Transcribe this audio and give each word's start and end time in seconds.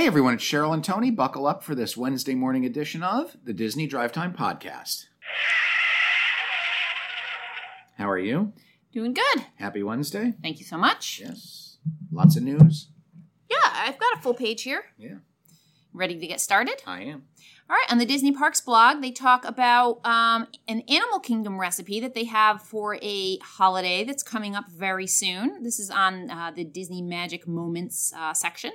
Hey 0.00 0.06
everyone, 0.06 0.32
it's 0.32 0.42
Cheryl 0.42 0.72
and 0.72 0.82
Tony. 0.82 1.10
Buckle 1.10 1.46
up 1.46 1.62
for 1.62 1.74
this 1.74 1.94
Wednesday 1.94 2.34
morning 2.34 2.64
edition 2.64 3.02
of 3.02 3.36
the 3.44 3.52
Disney 3.52 3.86
Drive 3.86 4.12
Time 4.12 4.32
Podcast. 4.32 5.04
How 7.98 8.08
are 8.08 8.18
you? 8.18 8.54
Doing 8.94 9.12
good. 9.12 9.44
Happy 9.56 9.82
Wednesday? 9.82 10.32
Thank 10.40 10.58
you 10.58 10.64
so 10.64 10.78
much. 10.78 11.20
Yes. 11.22 11.76
Lots 12.10 12.38
of 12.38 12.44
news? 12.44 12.88
Yeah, 13.50 13.58
I've 13.62 13.98
got 13.98 14.16
a 14.16 14.22
full 14.22 14.32
page 14.32 14.62
here. 14.62 14.84
Yeah, 14.96 15.16
Ready 15.92 16.18
to 16.18 16.26
get 16.26 16.40
started? 16.40 16.82
I 16.86 17.02
am. 17.02 17.24
All 17.68 17.76
right, 17.76 17.92
on 17.92 17.98
the 17.98 18.06
Disney 18.06 18.32
Parks 18.32 18.62
blog, 18.62 19.02
they 19.02 19.10
talk 19.10 19.44
about 19.44 20.00
um, 20.06 20.48
an 20.66 20.80
Animal 20.88 21.20
Kingdom 21.20 21.60
recipe 21.60 22.00
that 22.00 22.14
they 22.14 22.24
have 22.24 22.62
for 22.62 22.96
a 23.02 23.36
holiday 23.42 24.04
that's 24.04 24.22
coming 24.22 24.56
up 24.56 24.70
very 24.70 25.06
soon. 25.06 25.62
This 25.62 25.78
is 25.78 25.90
on 25.90 26.30
uh, 26.30 26.52
the 26.56 26.64
Disney 26.64 27.02
Magic 27.02 27.46
Moments 27.46 28.14
uh, 28.16 28.32
section. 28.32 28.72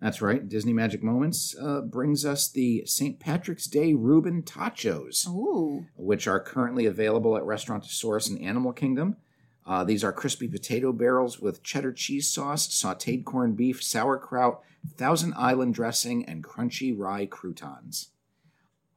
That's 0.00 0.22
right. 0.22 0.48
Disney 0.48 0.72
Magic 0.72 1.02
Moments 1.02 1.54
uh, 1.60 1.82
brings 1.82 2.24
us 2.24 2.48
the 2.48 2.84
St. 2.86 3.20
Patrick's 3.20 3.66
Day 3.66 3.92
Reuben 3.92 4.42
Tachos, 4.42 5.28
Ooh. 5.28 5.86
which 5.94 6.26
are 6.26 6.40
currently 6.40 6.86
available 6.86 7.36
at 7.36 7.44
Restaurant 7.44 7.84
Restaurantosaurus 7.84 8.30
and 8.30 8.40
Animal 8.40 8.72
Kingdom. 8.72 9.16
Uh, 9.66 9.84
these 9.84 10.02
are 10.02 10.12
crispy 10.12 10.48
potato 10.48 10.90
barrels 10.92 11.38
with 11.38 11.62
cheddar 11.62 11.92
cheese 11.92 12.28
sauce, 12.28 12.66
sauteed 12.66 13.24
corned 13.24 13.56
beef, 13.56 13.82
sauerkraut, 13.82 14.62
Thousand 14.96 15.34
Island 15.36 15.74
dressing, 15.74 16.24
and 16.24 16.42
crunchy 16.42 16.98
rye 16.98 17.26
croutons. 17.26 18.08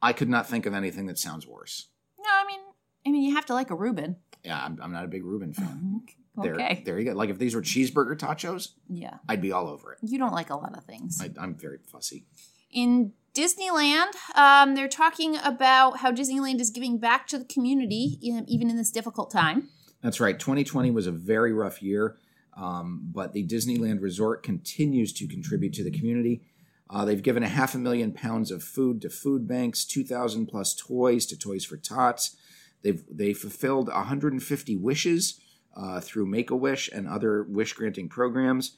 I 0.00 0.14
could 0.14 0.30
not 0.30 0.48
think 0.48 0.64
of 0.64 0.72
anything 0.74 1.06
that 1.06 1.18
sounds 1.18 1.46
worse. 1.46 1.88
No, 2.18 2.30
I 2.30 2.44
mean, 2.46 2.60
I 3.06 3.10
mean, 3.10 3.22
you 3.22 3.34
have 3.34 3.46
to 3.46 3.54
like 3.54 3.70
a 3.70 3.74
Reuben. 3.74 4.16
Yeah, 4.44 4.62
I'm, 4.64 4.78
I'm 4.82 4.92
not 4.92 5.04
a 5.04 5.08
big 5.08 5.24
Reuben 5.24 5.52
fan. 5.54 6.02
There, 6.36 6.54
Okay. 6.54 6.82
there 6.84 6.98
you 6.98 7.06
go. 7.06 7.12
Like 7.16 7.30
if 7.30 7.38
these 7.38 7.54
were 7.54 7.62
cheeseburger 7.62 8.16
tachos, 8.18 8.70
Yeah. 8.88 9.18
I'd 9.28 9.40
be 9.40 9.52
all 9.52 9.68
over 9.68 9.92
it. 9.92 9.98
You 10.02 10.18
don't 10.18 10.32
like 10.32 10.50
a 10.50 10.56
lot 10.56 10.76
of 10.76 10.84
things. 10.84 11.20
I, 11.22 11.30
I'm 11.40 11.54
very 11.54 11.78
fussy. 11.90 12.26
in 12.70 13.12
Disneyland, 13.34 14.12
um, 14.36 14.74
they're 14.76 14.86
talking 14.88 15.36
about 15.42 15.98
how 15.98 16.12
Disneyland 16.12 16.60
is 16.60 16.70
giving 16.70 16.98
back 16.98 17.26
to 17.28 17.38
the 17.38 17.44
community, 17.44 18.18
even 18.22 18.70
in 18.70 18.76
this 18.76 18.92
difficult 18.92 19.30
time. 19.32 19.68
That's 20.02 20.20
right. 20.20 20.38
2020 20.38 20.92
was 20.92 21.08
a 21.08 21.12
very 21.12 21.52
rough 21.52 21.82
year, 21.82 22.16
um, 22.56 23.00
but 23.12 23.32
the 23.32 23.44
Disneyland 23.44 24.00
Resort 24.00 24.44
continues 24.44 25.12
to 25.14 25.26
contribute 25.26 25.72
to 25.74 25.82
the 25.82 25.90
community. 25.90 26.42
Uh, 26.88 27.04
they've 27.04 27.22
given 27.22 27.42
a 27.42 27.48
half 27.48 27.74
a 27.74 27.78
million 27.78 28.12
pounds 28.12 28.52
of 28.52 28.62
food 28.62 29.00
to 29.02 29.10
food 29.10 29.48
banks, 29.48 29.84
2,000 29.84 30.46
plus 30.46 30.72
toys 30.74 31.26
to 31.26 31.36
Toys 31.36 31.64
for 31.64 31.76
Tots. 31.76 32.36
They've 32.84 33.02
they 33.10 33.32
fulfilled 33.32 33.88
150 33.88 34.76
wishes 34.76 35.40
uh, 35.76 36.00
through 36.00 36.26
Make 36.26 36.50
a 36.50 36.56
Wish 36.56 36.88
and 36.92 37.08
other 37.08 37.42
wish 37.42 37.72
granting 37.72 38.08
programs. 38.08 38.76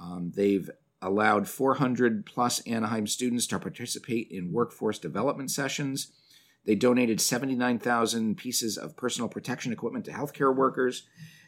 Um, 0.00 0.32
they've 0.36 0.70
allowed 1.02 1.48
400 1.48 2.26
plus 2.26 2.60
Anaheim 2.60 3.06
students 3.06 3.46
to 3.48 3.58
participate 3.58 4.28
in 4.30 4.52
workforce 4.52 4.98
development 4.98 5.50
sessions. 5.50 6.12
They 6.66 6.74
donated 6.74 7.20
79,000 7.20 8.36
pieces 8.36 8.76
of 8.76 8.96
personal 8.96 9.28
protection 9.28 9.72
equipment 9.72 10.04
to 10.06 10.10
healthcare 10.10 10.54
workers. 10.54 11.06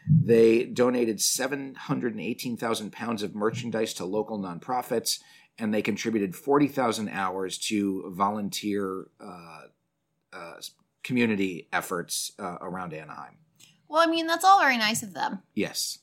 They 0.09 0.65
donated 0.65 1.21
718,000 1.21 2.93
pounds 2.93 3.23
of 3.23 3.35
merchandise 3.35 3.93
to 3.95 4.05
local 4.07 4.39
nonprofits, 4.39 5.19
and 5.59 5.75
they 5.75 5.83
contributed 5.83 6.37
40,000 6.37 7.09
hours 7.09 7.59
to 7.59 8.11
volunteer 8.15 9.09
uh, 9.21 9.63
uh, 10.33 10.55
community 11.03 11.69
efforts 11.73 12.33
uh, 12.39 12.57
around 12.61 12.93
Anaheim. 12.93 13.37
Well, 13.89 14.03
I 14.03 14.07
mean, 14.07 14.27
that's 14.27 14.45
all 14.45 14.61
very 14.61 14.77
nice 14.77 15.03
of 15.03 15.15
them. 15.15 15.43
Yes. 15.55 15.99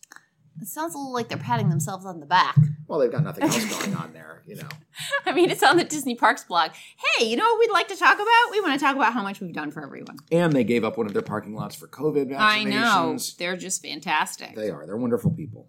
It 0.61 0.67
sounds 0.67 0.95
a 0.95 0.97
little 0.97 1.13
like 1.13 1.27
they're 1.27 1.37
patting 1.37 1.69
themselves 1.69 2.05
on 2.05 2.19
the 2.19 2.25
back. 2.25 2.57
Well, 2.87 2.99
they've 2.99 3.11
got 3.11 3.23
nothing 3.23 3.43
else 3.43 3.65
going 3.79 3.95
on 3.95 4.13
there, 4.13 4.41
you 4.45 4.55
know. 4.55 4.69
I 5.25 5.33
mean, 5.33 5.49
it's 5.49 5.63
on 5.63 5.75
the 5.77 5.83
Disney 5.83 6.15
Parks 6.15 6.45
blog. 6.45 6.71
Hey, 7.17 7.25
you 7.25 7.35
know 7.35 7.43
what 7.43 7.59
we'd 7.59 7.71
like 7.71 7.89
to 7.89 7.95
talk 7.97 8.15
about? 8.15 8.51
We 8.51 8.61
want 8.61 8.73
to 8.73 8.79
talk 8.79 8.95
about 8.95 9.13
how 9.13 9.21
much 9.21 9.41
we've 9.41 9.53
done 9.53 9.71
for 9.71 9.83
everyone. 9.83 10.17
And 10.31 10.53
they 10.53 10.63
gave 10.63 10.85
up 10.85 10.97
one 10.97 11.07
of 11.07 11.13
their 11.13 11.21
parking 11.21 11.55
lots 11.55 11.75
for 11.75 11.87
COVID 11.87 12.29
vaccinations. 12.29 12.39
I 12.39 12.63
know. 12.63 13.17
They're 13.37 13.57
just 13.57 13.81
fantastic. 13.81 14.55
They 14.55 14.69
are. 14.69 14.85
They're 14.85 14.97
wonderful 14.97 15.31
people. 15.31 15.67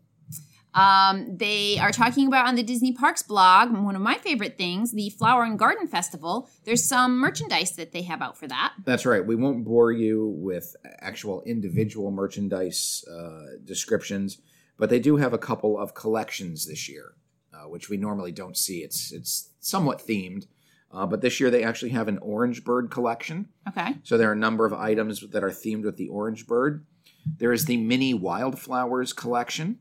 Um, 0.77 1.39
they 1.39 1.79
are 1.79 1.91
talking 1.91 2.27
about 2.27 2.47
on 2.47 2.55
the 2.55 2.63
Disney 2.63 2.93
Parks 2.93 3.23
blog, 3.23 3.71
one 3.73 3.97
of 3.97 4.03
my 4.03 4.17
favorite 4.17 4.59
things, 4.59 4.93
the 4.93 5.09
Flower 5.09 5.43
and 5.43 5.59
Garden 5.59 5.89
Festival. 5.89 6.51
There's 6.65 6.85
some 6.85 7.17
merchandise 7.17 7.75
that 7.77 7.93
they 7.93 8.03
have 8.03 8.21
out 8.21 8.37
for 8.37 8.47
that. 8.47 8.75
That's 8.85 9.07
right. 9.07 9.25
We 9.25 9.37
won't 9.37 9.65
bore 9.65 9.91
you 9.91 10.35
with 10.37 10.77
actual 11.01 11.43
individual 11.45 12.11
merchandise 12.11 13.03
uh, 13.11 13.57
descriptions, 13.65 14.39
but 14.77 14.91
they 14.91 15.01
do 15.01 15.17
have 15.17 15.33
a 15.33 15.39
couple 15.39 15.79
of 15.79 15.95
collections 15.95 16.67
this 16.67 16.91
year, 16.91 17.15
uh, 17.55 17.69
which 17.69 17.89
we 17.89 17.97
normally 17.97 18.33
don't 18.33 18.57
see. 18.57 18.81
It's 18.81 19.13
it's 19.13 19.53
somewhat 19.61 20.07
themed, 20.07 20.47
uh, 20.93 21.07
but 21.07 21.23
this 21.23 21.41
year 21.41 21.51
they 21.51 21.65
actually 21.65 21.93
have 21.93 22.07
an 22.07 22.19
orange 22.19 22.65
bird 22.65 22.91
collection. 22.91 23.49
Okay. 23.67 23.95
So 24.03 24.19
there 24.19 24.29
are 24.29 24.35
a 24.35 24.37
number 24.37 24.67
of 24.67 24.75
items 24.75 25.27
that 25.31 25.43
are 25.43 25.51
themed 25.51 25.85
with 25.85 25.97
the 25.97 26.09
orange 26.09 26.47
bird. 26.47 26.85
There 27.39 27.53
is 27.53 27.65
the 27.65 27.79
mini 27.79 28.13
wildflowers 28.13 29.15
collection, 29.15 29.79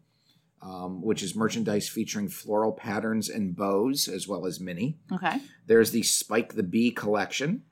um, 0.61 1.01
which 1.01 1.21
is 1.21 1.35
merchandise 1.35 1.87
featuring 1.87 2.27
floral 2.27 2.71
patterns 2.71 3.29
and 3.29 3.55
bows, 3.55 4.07
as 4.07 4.27
well 4.27 4.45
as 4.45 4.59
mini. 4.59 4.97
Okay. 5.11 5.39
There's 5.67 5.91
the 5.91 6.03
Spike 6.03 6.53
the 6.55 6.63
Bee 6.63 6.91
collection, 6.91 7.63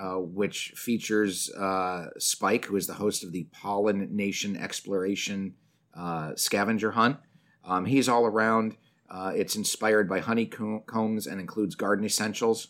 uh, 0.00 0.16
which 0.16 0.72
features 0.76 1.50
uh, 1.54 2.06
Spike, 2.18 2.66
who 2.66 2.76
is 2.76 2.86
the 2.86 2.94
host 2.94 3.24
of 3.24 3.32
the 3.32 3.46
Pollen 3.52 4.08
Nation 4.10 4.56
Exploration 4.56 5.54
uh, 5.94 6.32
Scavenger 6.36 6.92
Hunt. 6.92 7.18
Um, 7.64 7.84
he's 7.84 8.08
all 8.08 8.24
around. 8.24 8.76
Uh, 9.10 9.32
it's 9.34 9.56
inspired 9.56 10.08
by 10.08 10.20
honeycombs 10.20 11.26
and 11.26 11.40
includes 11.40 11.74
garden 11.74 12.04
essentials, 12.04 12.68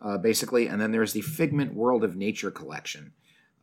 uh, 0.00 0.16
basically. 0.18 0.66
And 0.66 0.80
then 0.80 0.92
there's 0.92 1.12
the 1.12 1.20
Figment 1.20 1.74
World 1.74 2.02
of 2.02 2.16
Nature 2.16 2.50
collection. 2.50 3.12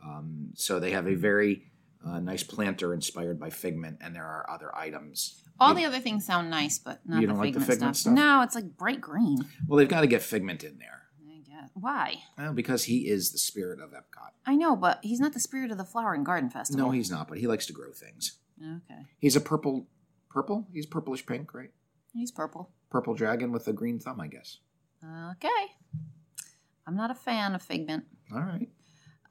Um, 0.04 0.52
so 0.56 0.80
they 0.80 0.92
have 0.92 1.08
a 1.08 1.16
very 1.16 1.71
uh, 2.06 2.20
nice 2.20 2.44
planter 2.44 2.94
inspired 2.94 3.40
by 3.40 3.50
Figment, 3.50 3.98
and 4.02 4.16
there 4.16 4.26
are 4.26 4.50
other 4.50 4.76
items. 4.76 5.44
All 5.60 5.74
the 5.76 5.86
other 5.86 6.00
things 6.00 6.26
sound 6.26 6.50
nice, 6.50 6.80
but 6.80 7.02
not 7.06 7.22
You 7.22 7.28
the 7.28 7.34
don't 7.34 7.42
like 7.42 7.54
the 7.54 7.60
figment, 7.60 7.80
Figment 7.80 7.98
stuff. 7.98 8.14
No, 8.14 8.42
it's 8.42 8.56
like 8.56 8.76
bright 8.78 9.00
green. 9.00 9.38
Well, 9.68 9.78
they've 9.78 9.88
got 9.88 10.02
to 10.02 10.08
get 10.08 10.24
Figment 10.24 10.64
in 10.64 10.80
there. 10.80 11.04
I 11.30 11.38
guess. 11.48 11.70
Why? 11.76 12.16
Well, 12.38 12.54
because 12.54 12.86
he 12.86 13.08
is 13.08 13.32
the 13.32 13.38
spirit 13.38 13.80
of 13.80 13.92
Epcot. 13.92 14.32
I 14.46 14.56
know, 14.56 14.76
but 14.76 15.00
he's 15.04 15.20
not 15.20 15.34
the 15.34 15.40
spirit 15.40 15.70
of 15.70 15.78
the 15.78 15.84
Flower 15.86 16.14
and 16.14 16.26
Garden 16.26 16.50
Festival. 16.50 16.86
No, 16.88 16.92
he's 16.92 17.12
not, 17.12 17.28
but 17.28 17.38
he 17.38 17.46
likes 17.46 17.68
to 17.68 17.74
grow 17.74 17.92
things. 17.92 18.40
Okay. 18.60 19.02
He's 19.20 19.36
a 19.36 19.42
purple, 19.42 19.86
purple. 20.30 20.68
He's 20.74 20.88
purplish 20.88 21.24
pink, 21.26 21.54
right? 21.54 21.70
He's 22.14 22.32
purple. 22.32 22.72
Purple 22.90 23.14
dragon 23.14 23.52
with 23.52 23.68
a 23.68 23.74
green 23.74 24.00
thumb, 24.00 24.20
I 24.20 24.28
guess. 24.28 24.58
Okay. 25.04 25.48
I'm 26.88 26.96
not 26.96 27.12
a 27.12 27.16
fan 27.16 27.54
of 27.54 27.62
Figment. 27.62 28.06
All 28.34 28.42
right. 28.42 28.70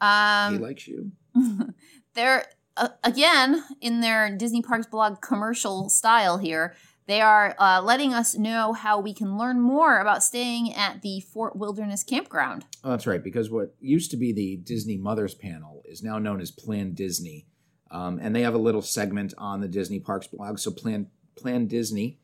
Um, 0.00 0.54
he 0.54 0.58
likes 0.60 0.86
you. 0.88 1.12
they're 2.14 2.44
uh, 2.80 2.88
again 3.04 3.62
in 3.80 4.00
their 4.00 4.34
Disney 4.36 4.62
Parks 4.62 4.86
blog 4.86 5.20
commercial 5.20 5.88
style 5.88 6.38
here. 6.38 6.74
They 7.06 7.20
are 7.20 7.56
uh, 7.58 7.82
letting 7.82 8.14
us 8.14 8.36
know 8.36 8.72
how 8.72 9.00
we 9.00 9.12
can 9.12 9.36
learn 9.36 9.60
more 9.60 9.98
about 9.98 10.22
staying 10.22 10.74
at 10.74 11.02
the 11.02 11.20
Fort 11.20 11.56
Wilderness 11.56 12.04
Campground. 12.04 12.64
Oh, 12.84 12.90
that's 12.90 13.06
right. 13.06 13.22
Because 13.22 13.50
what 13.50 13.74
used 13.80 14.12
to 14.12 14.16
be 14.16 14.32
the 14.32 14.56
Disney 14.56 14.96
Mothers 14.96 15.34
panel 15.34 15.82
is 15.86 16.02
now 16.04 16.18
known 16.18 16.40
as 16.40 16.52
Plan 16.52 16.92
Disney, 16.92 17.46
um, 17.90 18.18
and 18.22 18.34
they 18.34 18.42
have 18.42 18.54
a 18.54 18.58
little 18.58 18.82
segment 18.82 19.34
on 19.38 19.60
the 19.60 19.68
Disney 19.68 19.98
Parks 19.98 20.28
blog. 20.28 20.58
So 20.58 20.70
Plan 20.70 21.08
Plan 21.36 21.66
Disney 21.66 22.20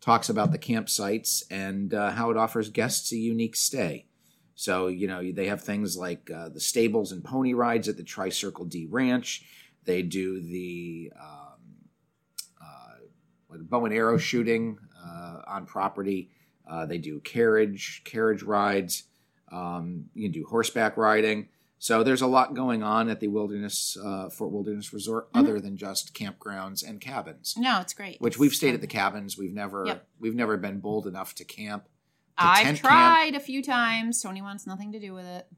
talks 0.00 0.28
about 0.28 0.52
the 0.52 0.58
campsites 0.58 1.42
and 1.50 1.92
uh, 1.92 2.10
how 2.12 2.30
it 2.30 2.36
offers 2.36 2.68
guests 2.68 3.12
a 3.12 3.16
unique 3.16 3.56
stay. 3.56 4.06
So 4.54 4.86
you 4.86 5.08
know 5.08 5.32
they 5.32 5.46
have 5.46 5.62
things 5.62 5.96
like 5.96 6.30
uh, 6.30 6.48
the 6.48 6.60
stables 6.60 7.10
and 7.10 7.24
pony 7.24 7.54
rides 7.54 7.88
at 7.88 7.96
the 7.96 8.04
Tricircle 8.04 8.68
D 8.68 8.86
Ranch. 8.88 9.44
They 9.84 10.02
do 10.02 10.40
the 10.40 11.12
um, 11.20 11.58
uh, 12.60 12.94
what, 13.48 13.68
bow 13.68 13.84
and 13.84 13.94
arrow 13.94 14.18
shooting 14.18 14.78
uh, 15.04 15.42
on 15.46 15.66
property. 15.66 16.30
Uh, 16.68 16.86
they 16.86 16.98
do 16.98 17.20
carriage 17.20 18.02
carriage 18.04 18.42
rides. 18.42 19.04
Um, 19.50 20.06
you 20.14 20.22
can 20.22 20.32
do 20.32 20.46
horseback 20.48 20.96
riding. 20.96 21.48
So 21.78 22.04
there's 22.04 22.22
a 22.22 22.28
lot 22.28 22.54
going 22.54 22.84
on 22.84 23.08
at 23.08 23.18
the 23.18 23.26
Wilderness 23.26 23.96
uh, 24.02 24.28
Fort 24.30 24.52
Wilderness 24.52 24.92
Resort, 24.92 25.28
other 25.34 25.58
than 25.58 25.76
just 25.76 26.14
campgrounds 26.14 26.88
and 26.88 27.00
cabins. 27.00 27.56
No, 27.58 27.80
it's 27.80 27.92
great. 27.92 28.20
Which 28.20 28.38
we've 28.38 28.54
stayed 28.54 28.74
at 28.74 28.80
the 28.80 28.86
cabins. 28.86 29.36
We've 29.36 29.52
never 29.52 29.86
Yep. 29.86 30.06
we've 30.20 30.34
never 30.36 30.56
been 30.56 30.78
bold 30.78 31.08
enough 31.08 31.34
to 31.34 31.44
camp. 31.44 31.86
to 32.38 32.44
I've 32.44 32.62
tent 32.62 32.82
camp. 32.82 32.88
tried 32.88 33.34
a 33.34 33.40
few 33.40 33.62
times. 33.64 34.22
Tony 34.22 34.40
wants 34.40 34.64
nothing 34.64 34.92
to 34.92 35.00
do 35.00 35.12
with 35.12 35.26
it. 35.26 35.48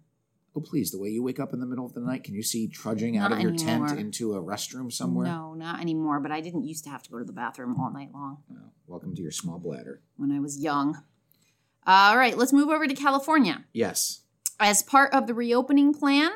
Oh 0.56 0.60
please! 0.60 0.90
The 0.92 0.98
way 0.98 1.08
you 1.08 1.22
wake 1.22 1.40
up 1.40 1.52
in 1.52 1.60
the 1.60 1.66
middle 1.66 1.84
of 1.84 1.94
the 1.94 2.00
night, 2.00 2.22
can 2.24 2.34
you 2.34 2.42
see 2.42 2.68
trudging 2.68 3.16
out 3.16 3.30
Not 3.30 3.38
of 3.38 3.42
your 3.42 3.52
tent 3.54 3.98
into 3.98 4.34
a 4.34 4.42
restroom 4.42 4.92
somewhere? 4.92 5.26
No, 5.26 5.54
not 5.54 5.80
anymore. 5.80 6.20
But 6.20 6.30
I 6.30 6.40
didn't 6.40 6.64
used 6.64 6.84
to 6.84 6.90
have 6.90 7.02
to 7.02 7.10
go 7.10 7.18
to 7.18 7.24
the 7.24 7.32
bathroom 7.32 7.74
all 7.80 7.90
night 7.92 8.10
long 8.14 8.38
Oh, 8.52 8.70
welcome 8.86 9.14
to 9.16 9.22
your 9.22 9.32
small 9.32 9.58
bladder. 9.58 10.00
when 10.16 10.30
I 10.30 10.38
was 10.40 10.58
young. 10.60 11.02
All 11.86 12.16
right, 12.16 12.38
let's 12.38 12.52
move 12.52 12.68
over 12.70 12.86
to 12.86 12.94
California. 12.94 13.64
Yes, 13.72 14.20
As 14.60 14.82
part 14.82 15.12
of 15.12 15.26
the 15.26 15.34
reopening 15.34 15.92
plan, 15.92 16.30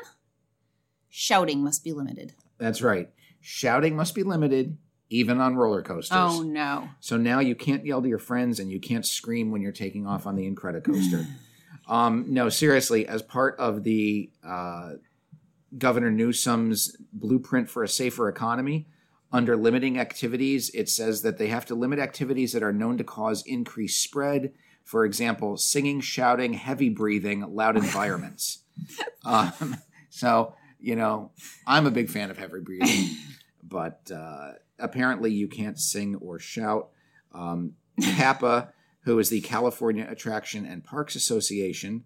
shouting 1.07 1.63
must 1.63 1.83
be 1.83 1.91
limited. 1.93 2.33
that's 2.57 2.81
right. 2.81 3.09
Shouting 3.41 3.95
must 3.95 4.13
be 4.15 4.23
limited 4.23 4.77
even 5.09 5.39
on 5.39 5.55
roller 5.55 5.81
coasters. 5.81 6.17
Oh 6.19 6.41
no. 6.43 6.89
So 6.99 7.15
now 7.17 7.39
you 7.39 7.55
can't 7.55 7.85
yell 7.85 8.01
to 8.01 8.07
your 8.07 8.19
friends 8.19 8.59
and 8.59 8.69
you 8.69 8.79
can't 8.79 9.05
scream 9.05 9.49
when 9.49 9.61
you're 9.61 9.71
taking 9.71 10.05
off 10.05 10.27
on 10.27 10.35
the 10.35 10.49
Incredicoaster. 10.49 11.25
um, 11.89 12.25
no, 12.27 12.49
seriously, 12.49 13.07
as 13.07 13.23
part 13.23 13.57
of 13.57 13.83
the 13.83 14.29
uh, 14.47 14.91
Governor 15.77 16.11
Newsom's 16.11 16.95
blueprint 17.11 17.69
for 17.69 17.83
a 17.83 17.87
safer 17.87 18.29
economy, 18.29 18.87
under 19.31 19.57
limiting 19.57 19.99
activities, 19.99 20.69
it 20.73 20.87
says 20.87 21.23
that 21.23 21.37
they 21.37 21.47
have 21.47 21.65
to 21.65 21.75
limit 21.75 21.99
activities 21.99 22.53
that 22.53 22.63
are 22.63 22.73
known 22.73 22.97
to 22.97 23.03
cause 23.03 23.43
increased 23.45 24.03
spread. 24.03 24.53
For 24.83 25.03
example, 25.03 25.57
singing, 25.57 25.99
shouting, 26.01 26.53
heavy 26.53 26.89
breathing, 26.89 27.41
loud 27.55 27.75
environments. 27.85 28.59
um, 29.25 29.77
so, 30.09 30.55
you 30.79 30.95
know, 30.95 31.31
I'm 31.67 31.85
a 31.87 31.91
big 31.91 32.09
fan 32.09 32.29
of 32.29 32.37
heavy 32.37 32.59
breathing, 32.59 33.15
but 33.63 34.09
uh, 34.13 34.53
apparently 34.77 35.31
you 35.31 35.47
can't 35.47 35.79
sing 35.79 36.15
or 36.15 36.39
shout. 36.39 36.89
Um, 37.33 37.73
CAPA, 38.01 38.73
who 39.09 39.17
is 39.17 39.29
the 39.29 39.41
California 39.41 40.05
Attraction 40.07 40.65
and 40.67 40.83
Parks 40.83 41.15
Association, 41.15 42.03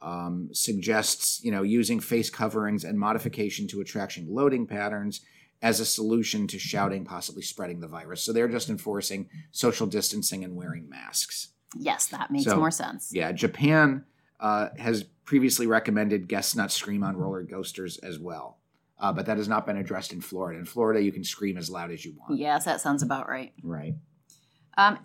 um, 0.00 0.48
suggests 0.52 1.44
you 1.44 1.52
know 1.52 1.62
using 1.62 2.00
face 2.00 2.30
coverings 2.30 2.84
and 2.84 2.98
modification 2.98 3.68
to 3.68 3.80
attraction 3.80 4.26
loading 4.28 4.66
patterns 4.66 5.20
as 5.60 5.78
a 5.78 5.84
solution 5.84 6.46
to 6.46 6.58
shouting, 6.58 7.04
possibly 7.04 7.42
spreading 7.42 7.80
the 7.80 7.88
virus. 7.88 8.22
So 8.22 8.32
they're 8.32 8.48
just 8.48 8.70
enforcing 8.70 9.28
social 9.50 9.86
distancing 9.86 10.42
and 10.42 10.56
wearing 10.56 10.88
masks. 10.88 11.48
Yes, 11.76 12.06
that 12.06 12.30
makes 12.30 12.44
So, 12.44 12.56
more 12.56 12.70
sense. 12.70 13.10
Yeah, 13.12 13.32
Japan 13.32 14.04
uh, 14.40 14.68
has 14.78 15.02
previously 15.24 15.66
recommended 15.66 16.28
guests 16.28 16.56
not 16.56 16.72
scream 16.72 17.02
on 17.04 17.16
roller 17.16 17.44
coasters 17.44 17.98
as 17.98 18.18
well. 18.18 18.58
Uh, 19.00 19.12
but 19.12 19.26
that 19.26 19.36
has 19.36 19.48
not 19.48 19.66
been 19.66 19.76
addressed 19.76 20.12
in 20.12 20.20
Florida. 20.20 20.58
In 20.58 20.64
Florida, 20.64 21.02
you 21.02 21.12
can 21.12 21.22
scream 21.22 21.58
as 21.58 21.68
loud 21.68 21.90
as 21.90 22.04
you 22.04 22.14
want. 22.18 22.38
Yes, 22.38 22.64
that 22.64 22.80
sounds 22.80 23.02
about 23.02 23.28
right. 23.28 23.52
Right. 23.62 23.94
Um, 24.76 24.98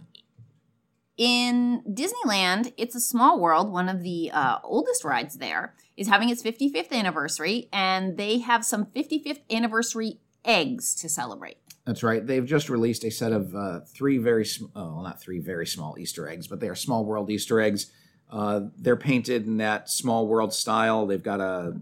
in 1.17 1.83
Disneyland, 1.87 2.73
it's 2.77 2.95
a 2.95 2.99
small 2.99 3.39
world. 3.39 3.71
One 3.71 3.89
of 3.89 4.01
the 4.01 4.31
uh, 4.31 4.57
oldest 4.63 5.03
rides 5.03 5.37
there 5.37 5.75
is 5.95 6.07
having 6.07 6.29
its 6.29 6.41
55th 6.41 6.91
anniversary, 6.91 7.69
and 7.71 8.17
they 8.17 8.39
have 8.39 8.65
some 8.65 8.85
55th 8.85 9.41
anniversary 9.51 10.19
eggs 10.43 10.95
to 10.95 11.09
celebrate. 11.09 11.57
That's 11.85 12.01
right. 12.01 12.25
They've 12.25 12.45
just 12.45 12.69
released 12.69 13.03
a 13.03 13.11
set 13.11 13.33
of 13.33 13.53
uh, 13.53 13.81
three 13.81 14.17
very, 14.17 14.45
sm- 14.45 14.65
oh, 14.75 14.95
well, 14.95 15.03
not 15.03 15.21
three 15.21 15.39
very 15.39 15.67
small 15.67 15.97
Easter 15.99 16.27
eggs, 16.27 16.47
but 16.47 16.59
they 16.59 16.69
are 16.69 16.75
small 16.75 17.05
world 17.05 17.29
Easter 17.29 17.59
eggs. 17.59 17.91
Uh, 18.31 18.61
they're 18.77 18.95
painted 18.95 19.45
in 19.45 19.57
that 19.57 19.89
small 19.89 20.25
world 20.27 20.53
style. 20.53 21.05
They've 21.05 21.21
got 21.21 21.41
a, 21.41 21.79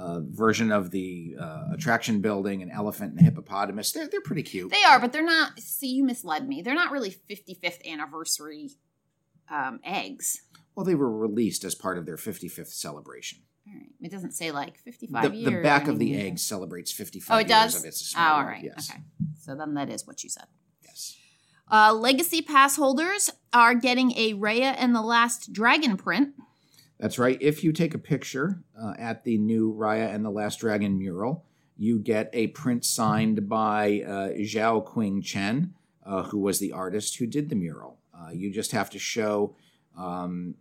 a 0.00 0.20
version 0.22 0.70
of 0.70 0.90
the 0.92 1.34
uh, 1.40 1.64
attraction 1.74 2.20
building, 2.20 2.62
an 2.62 2.70
elephant 2.70 3.10
and 3.12 3.20
a 3.20 3.24
hippopotamus. 3.24 3.90
They're 3.92 4.06
they're 4.08 4.20
pretty 4.20 4.44
cute. 4.44 4.70
They 4.70 4.84
are, 4.88 5.00
but 5.00 5.12
they're 5.12 5.24
not. 5.24 5.58
See, 5.58 5.88
you 5.88 6.04
misled 6.04 6.48
me. 6.48 6.62
They're 6.62 6.74
not 6.74 6.92
really 6.92 7.10
55th 7.10 7.84
anniversary 7.84 8.70
um, 9.50 9.80
eggs. 9.84 10.42
well, 10.76 10.84
they 10.86 10.94
were 10.94 11.10
released 11.10 11.64
as 11.64 11.74
part 11.74 11.98
of 11.98 12.06
their 12.06 12.16
55th 12.16 12.68
celebration. 12.68 13.40
All 13.66 13.74
right. 13.74 13.90
It 14.00 14.10
doesn't 14.12 14.32
say 14.32 14.50
like 14.52 14.78
55 14.78 15.30
The, 15.32 15.36
years. 15.36 15.52
the 15.52 15.62
back 15.62 15.88
of 15.88 15.98
the 15.98 16.16
egg 16.16 16.38
celebrates 16.38 16.92
55 16.92 17.34
Oh, 17.34 17.38
it 17.40 17.48
years 17.48 17.48
does? 17.72 17.76
of 17.80 17.84
It's 17.86 18.14
Oh, 18.16 18.20
all 18.20 18.44
right. 18.44 18.62
Yes. 18.62 18.90
Okay. 18.90 19.00
So 19.40 19.54
then 19.56 19.74
that 19.74 19.90
is 19.90 20.06
what 20.06 20.22
you 20.22 20.30
said. 20.30 20.44
Yes. 20.82 21.16
Uh, 21.70 21.92
Legacy 21.92 22.40
pass 22.40 22.76
holders 22.76 23.30
are 23.52 23.74
getting 23.74 24.12
a 24.16 24.32
Raya 24.34 24.74
and 24.78 24.94
the 24.94 25.02
Last 25.02 25.52
Dragon 25.52 25.96
print. 25.98 26.34
That's 26.98 27.18
right. 27.18 27.38
If 27.40 27.62
you 27.62 27.72
take 27.72 27.94
a 27.94 27.98
picture 27.98 28.62
uh, 28.80 28.94
at 28.98 29.24
the 29.24 29.38
new 29.38 29.72
Raya 29.74 30.12
and 30.14 30.24
the 30.24 30.30
Last 30.30 30.60
Dragon 30.60 30.98
mural, 30.98 31.44
you 31.76 32.00
get 32.00 32.28
a 32.32 32.48
print 32.48 32.84
signed 32.84 33.48
by 33.48 34.02
uh, 34.06 34.28
Zhao 34.38 34.84
Qing 34.84 35.22
Chen, 35.22 35.74
uh, 36.04 36.24
who 36.24 36.38
was 36.40 36.58
the 36.58 36.72
artist 36.72 37.16
who 37.18 37.26
did 37.26 37.48
the 37.50 37.54
mural. 37.56 37.98
Uh, 38.12 38.30
you 38.32 38.50
just 38.52 38.72
have 38.72 38.90
to 38.90 38.98
show 38.98 39.54
um, 39.96 40.54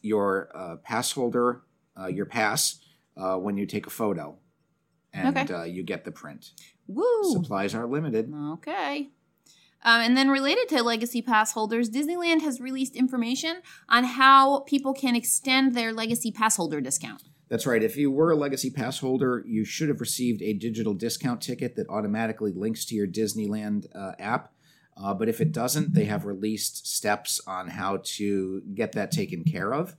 your 0.00 0.48
uh, 0.54 0.76
pass 0.76 1.12
holder 1.12 1.62
uh, 2.00 2.06
your 2.06 2.24
pass 2.24 2.78
uh, 3.18 3.36
when 3.36 3.58
you 3.58 3.66
take 3.66 3.86
a 3.86 3.90
photo, 3.90 4.38
and 5.12 5.36
Okay. 5.36 5.52
uh, 5.52 5.64
you 5.64 5.82
get 5.82 6.06
the 6.06 6.10
print. 6.10 6.52
Woo! 6.86 7.04
Supplies 7.34 7.74
are 7.74 7.86
limited. 7.86 8.32
Okay. 8.34 9.10
Um, 9.84 10.00
and 10.00 10.16
then 10.16 10.28
related 10.28 10.68
to 10.70 10.82
Legacy 10.82 11.22
Pass 11.22 11.52
holders, 11.52 11.90
Disneyland 11.90 12.42
has 12.42 12.60
released 12.60 12.94
information 12.94 13.62
on 13.88 14.04
how 14.04 14.60
people 14.60 14.94
can 14.94 15.16
extend 15.16 15.74
their 15.74 15.92
Legacy 15.92 16.30
Pass 16.30 16.56
holder 16.56 16.80
discount. 16.80 17.24
That's 17.48 17.66
right. 17.66 17.82
If 17.82 17.96
you 17.96 18.10
were 18.10 18.30
a 18.30 18.36
Legacy 18.36 18.70
Pass 18.70 19.00
holder, 19.00 19.42
you 19.46 19.64
should 19.64 19.88
have 19.88 20.00
received 20.00 20.40
a 20.40 20.54
digital 20.54 20.94
discount 20.94 21.42
ticket 21.42 21.76
that 21.76 21.88
automatically 21.90 22.52
links 22.52 22.84
to 22.86 22.94
your 22.94 23.06
Disneyland 23.06 23.86
uh, 23.94 24.12
app. 24.18 24.52
Uh, 24.96 25.12
but 25.12 25.28
if 25.28 25.40
it 25.40 25.52
doesn't, 25.52 25.94
they 25.94 26.04
have 26.04 26.24
released 26.24 26.86
steps 26.86 27.40
on 27.46 27.68
how 27.68 28.00
to 28.04 28.62
get 28.74 28.92
that 28.92 29.10
taken 29.10 29.44
care 29.44 29.74
of. 29.74 29.96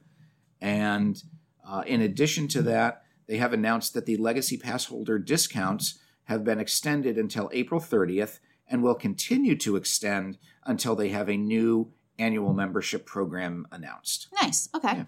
And 0.61 1.21
uh, 1.67 1.83
in 1.85 2.01
addition 2.01 2.47
to 2.49 2.61
that, 2.63 3.03
they 3.27 3.37
have 3.37 3.53
announced 3.53 3.93
that 3.93 4.05
the 4.05 4.17
Legacy 4.17 4.57
Pass 4.57 4.85
holder 4.85 5.19
discounts 5.19 5.99
have 6.25 6.43
been 6.43 6.59
extended 6.59 7.17
until 7.17 7.49
April 7.53 7.79
30th 7.79 8.39
and 8.67 8.81
will 8.83 8.95
continue 8.95 9.55
to 9.57 9.75
extend 9.75 10.37
until 10.65 10.95
they 10.95 11.09
have 11.09 11.29
a 11.29 11.37
new 11.37 11.91
annual 12.19 12.53
membership 12.53 13.05
program 13.05 13.67
announced. 13.71 14.27
Nice. 14.41 14.69
Okay. 14.75 14.93
Yeah. 14.97 15.05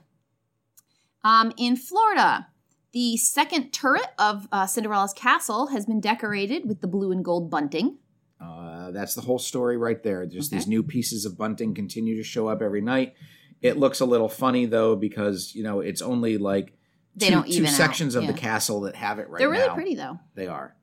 Um, 1.23 1.51
in 1.57 1.75
Florida, 1.75 2.47
the 2.93 3.17
second 3.17 3.71
turret 3.71 4.07
of 4.19 4.47
uh, 4.51 4.65
Cinderella's 4.67 5.13
castle 5.13 5.67
has 5.67 5.85
been 5.85 5.99
decorated 5.99 6.67
with 6.67 6.81
the 6.81 6.87
blue 6.87 7.11
and 7.11 7.23
gold 7.23 7.49
bunting. 7.49 7.97
Uh, 8.39 8.91
that's 8.91 9.15
the 9.15 9.21
whole 9.21 9.39
story 9.39 9.77
right 9.77 10.03
there. 10.03 10.25
Just 10.25 10.51
Okay. 10.51 10.57
these 10.59 10.67
new 10.67 10.83
pieces 10.83 11.25
of 11.25 11.37
bunting 11.37 11.73
continue 11.73 12.15
to 12.17 12.23
show 12.23 12.47
up 12.47 12.61
every 12.61 12.81
night. 12.81 13.13
It 13.61 13.77
looks 13.77 13.99
a 14.01 14.05
little 14.05 14.29
funny 14.29 14.65
though 14.65 14.95
because 14.95 15.55
you 15.55 15.63
know 15.63 15.79
it's 15.79 16.01
only 16.01 16.37
like 16.37 16.73
They 17.15 17.27
two, 17.27 17.33
don't 17.33 17.47
two 17.47 17.53
even 17.53 17.67
out, 17.67 17.71
sections 17.73 18.13
of 18.15 18.23
yeah. 18.25 18.31
the 18.31 18.37
castle 18.37 18.81
that 18.81 18.95
have 18.95 19.17
it 19.17 19.29
right 19.29 19.39
They're 19.39 19.49
really 19.49 19.67
now. 19.67 19.73
pretty 19.73 19.95
though. 19.95 20.19
They 20.35 20.47
are. 20.47 20.75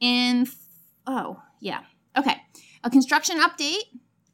In 0.00 0.46
oh 1.06 1.40
yeah 1.60 1.80
okay, 2.16 2.36
a 2.82 2.90
construction 2.90 3.38
update 3.40 3.82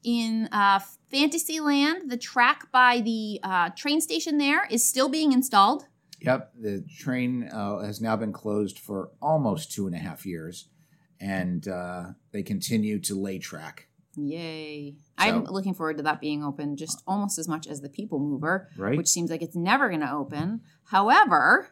in 0.03 0.49
uh, 0.53 0.81
Fantasyland. 1.11 2.11
The 2.11 2.17
track 2.17 2.71
by 2.73 3.01
the 3.01 3.41
uh, 3.43 3.71
train 3.71 4.01
station 4.01 4.39
there 4.39 4.67
is 4.71 4.87
still 4.89 5.09
being 5.09 5.33
installed. 5.33 5.85
Yep. 6.23 6.53
The 6.61 6.85
train 6.99 7.49
uh, 7.53 7.79
has 7.79 8.01
now 8.01 8.17
been 8.17 8.33
closed 8.33 8.79
for 8.79 9.11
almost 9.23 9.73
two 9.73 9.87
and 9.87 9.95
a 9.95 9.99
half 9.99 10.27
years, 10.27 10.69
and 11.21 11.67
uh, 11.67 12.05
they 12.33 12.43
continue 12.43 12.99
to 13.01 13.15
lay 13.19 13.39
track. 13.39 13.87
Yay! 14.17 14.97
I'm 15.17 15.45
looking 15.45 15.73
forward 15.73 15.97
to 15.99 16.03
that 16.03 16.21
being 16.21 16.43
open 16.45 16.77
just 16.77 17.03
almost 17.07 17.39
as 17.39 17.49
much 17.49 17.67
as 17.67 17.81
the 17.81 17.89
People 17.89 18.19
Mover, 18.19 18.69
Right. 18.77 18.97
which 18.99 19.07
seems 19.09 19.31
like 19.31 19.41
it's 19.41 19.57
never 19.57 19.89
going 19.89 20.01
to 20.01 20.13
open. 20.13 20.63
However, 20.87 21.69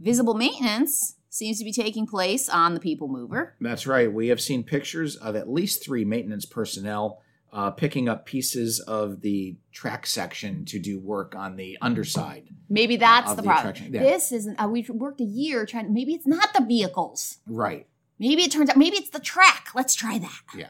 visible 0.00 0.34
maintenance 0.34 1.16
seems 1.32 1.58
to 1.58 1.64
be 1.64 1.72
taking 1.72 2.06
place 2.06 2.48
on 2.48 2.74
the 2.74 2.80
People 2.80 3.08
Mover. 3.08 3.54
That's 3.60 3.86
right. 3.86 4.12
We 4.12 4.28
have 4.28 4.40
seen 4.40 4.62
pictures 4.62 5.16
of 5.16 5.34
at 5.34 5.48
least 5.48 5.82
three 5.82 6.04
maintenance 6.04 6.44
personnel 6.44 7.22
uh, 7.52 7.70
picking 7.70 8.06
up 8.08 8.26
pieces 8.26 8.80
of 8.80 9.22
the 9.22 9.56
track 9.72 10.06
section 10.06 10.64
to 10.66 10.78
do 10.78 10.98
work 11.00 11.34
on 11.34 11.56
the 11.56 11.78
underside. 11.80 12.48
Maybe 12.68 12.96
that's 12.96 13.30
the 13.30 13.36
the 13.36 13.42
problem. 13.42 13.74
yeah. 13.90 14.02
This 14.02 14.30
isn't. 14.32 14.56
Uh, 14.62 14.68
we've 14.68 14.88
worked 14.90 15.20
a 15.20 15.24
year 15.24 15.64
trying. 15.64 15.92
Maybe 15.92 16.12
it's 16.14 16.26
not 16.26 16.52
the 16.54 16.64
vehicles. 16.64 17.38
Right. 17.46 17.86
Maybe 18.18 18.42
it 18.42 18.52
turns 18.52 18.70
out. 18.70 18.76
Maybe 18.76 18.96
it's 18.98 19.10
the 19.10 19.20
track. 19.20 19.68
Let's 19.74 19.94
try 19.94 20.18
that. 20.18 20.40
Yeah. 20.56 20.66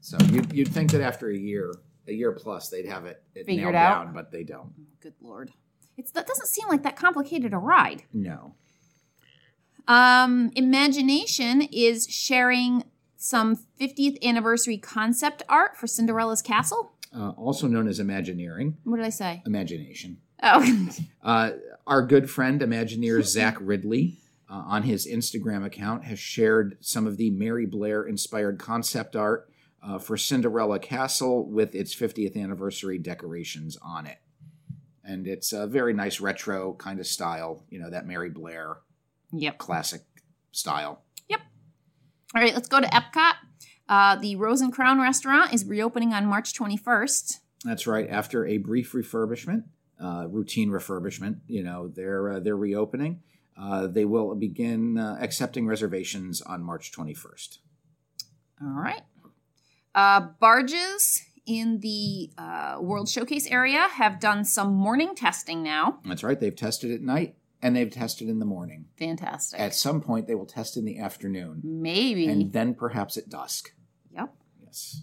So 0.00 0.16
you'd, 0.30 0.52
you'd 0.52 0.68
think 0.68 0.92
that 0.92 1.00
after 1.02 1.30
a 1.30 1.36
year, 1.36 1.74
a 2.08 2.12
year 2.12 2.32
plus, 2.32 2.68
they'd 2.68 2.86
have 2.86 3.04
it, 3.04 3.22
it 3.34 3.46
Figured 3.46 3.64
nailed 3.64 3.74
out. 3.74 4.04
down, 4.06 4.14
but 4.14 4.32
they 4.32 4.44
don't. 4.44 4.72
Good 5.00 5.14
lord. 5.20 5.52
It's 5.96 6.10
that 6.12 6.26
doesn't 6.26 6.48
seem 6.48 6.68
like 6.68 6.82
that 6.84 6.96
complicated 6.96 7.52
a 7.52 7.58
ride. 7.58 8.02
No. 8.12 8.54
Um, 9.88 10.50
Imagination 10.56 11.62
is 11.62 12.06
sharing 12.10 12.84
some 13.16 13.56
50th 13.80 14.22
anniversary 14.22 14.78
concept 14.78 15.42
art 15.48 15.76
for 15.76 15.86
Cinderella's 15.86 16.42
castle. 16.42 16.92
Uh, 17.16 17.30
also 17.30 17.66
known 17.66 17.88
as 17.88 17.98
Imagineering, 18.00 18.76
What 18.84 18.96
did 18.98 19.06
I 19.06 19.10
say? 19.10 19.42
imagination. 19.46 20.18
Oh, 20.42 20.88
Uh, 21.22 21.52
our 21.86 22.02
good 22.06 22.28
friend, 22.30 22.60
Imagineer 22.60 23.22
Zach 23.24 23.56
Riddley, 23.58 24.16
uh, 24.50 24.62
on 24.66 24.82
his 24.82 25.06
Instagram 25.06 25.64
account, 25.64 26.04
has 26.04 26.18
shared 26.18 26.76
some 26.80 27.06
of 27.06 27.16
the 27.16 27.30
Mary 27.30 27.66
Blair 27.66 28.04
inspired 28.04 28.58
concept 28.58 29.16
art 29.16 29.48
uh, 29.82 29.98
for 29.98 30.16
Cinderella 30.16 30.78
Castle 30.78 31.48
with 31.48 31.74
its 31.74 31.94
50th 31.94 32.36
anniversary 32.36 32.98
decorations 32.98 33.76
on 33.82 34.06
it. 34.06 34.18
And 35.04 35.26
it's 35.26 35.52
a 35.52 35.66
very 35.66 35.94
nice 35.94 36.20
retro 36.20 36.74
kind 36.74 36.98
of 37.00 37.06
style, 37.06 37.64
you 37.70 37.78
know, 37.78 37.90
that 37.90 38.06
Mary 38.06 38.30
Blair 38.30 38.78
yep. 39.38 39.58
classic 39.58 40.02
style. 40.52 41.02
Yep. 41.28 41.40
All 42.34 42.42
right, 42.42 42.54
let's 42.54 42.68
go 42.68 42.80
to 42.80 42.86
Epcot. 42.88 43.34
Uh, 43.88 44.16
the 44.16 44.36
Rose 44.36 44.60
and 44.60 44.72
Crown 44.72 45.00
restaurant 45.00 45.54
is 45.54 45.64
reopening 45.64 46.12
on 46.12 46.26
March 46.26 46.52
21st. 46.54 47.40
That's 47.64 47.86
right. 47.86 48.08
After 48.08 48.46
a 48.46 48.58
brief 48.58 48.92
refurbishment, 48.92 49.64
uh, 50.02 50.26
routine 50.28 50.70
refurbishment, 50.70 51.40
you 51.46 51.62
know, 51.62 51.88
they're 51.88 52.32
uh, 52.32 52.40
they're 52.40 52.56
reopening. 52.56 53.22
Uh, 53.58 53.86
they 53.86 54.04
will 54.04 54.34
begin 54.34 54.98
uh, 54.98 55.16
accepting 55.20 55.66
reservations 55.66 56.42
on 56.42 56.62
March 56.62 56.92
21st. 56.92 57.58
All 58.62 58.68
right. 58.68 59.02
Uh, 59.94 60.20
barges 60.40 61.22
in 61.46 61.80
the 61.80 62.30
uh, 62.36 62.76
World 62.80 63.08
Showcase 63.08 63.46
area 63.46 63.88
have 63.94 64.20
done 64.20 64.44
some 64.44 64.74
morning 64.74 65.14
testing 65.14 65.62
now. 65.62 66.00
That's 66.04 66.22
right. 66.22 66.38
They've 66.38 66.54
tested 66.54 66.90
at 66.90 67.00
night 67.00 67.36
and 67.62 67.74
they've 67.74 67.90
tested 67.90 68.28
in 68.28 68.38
the 68.38 68.44
morning. 68.44 68.86
Fantastic. 68.98 69.58
At 69.58 69.74
some 69.74 70.00
point, 70.00 70.26
they 70.26 70.34
will 70.34 70.46
test 70.46 70.76
in 70.76 70.84
the 70.84 70.98
afternoon 70.98 71.60
Maybe. 71.64 72.26
and 72.26 72.52
then 72.52 72.74
perhaps 72.74 73.16
at 73.16 73.28
dusk. 73.28 73.72
yep. 74.10 74.34
Yes. 74.62 75.02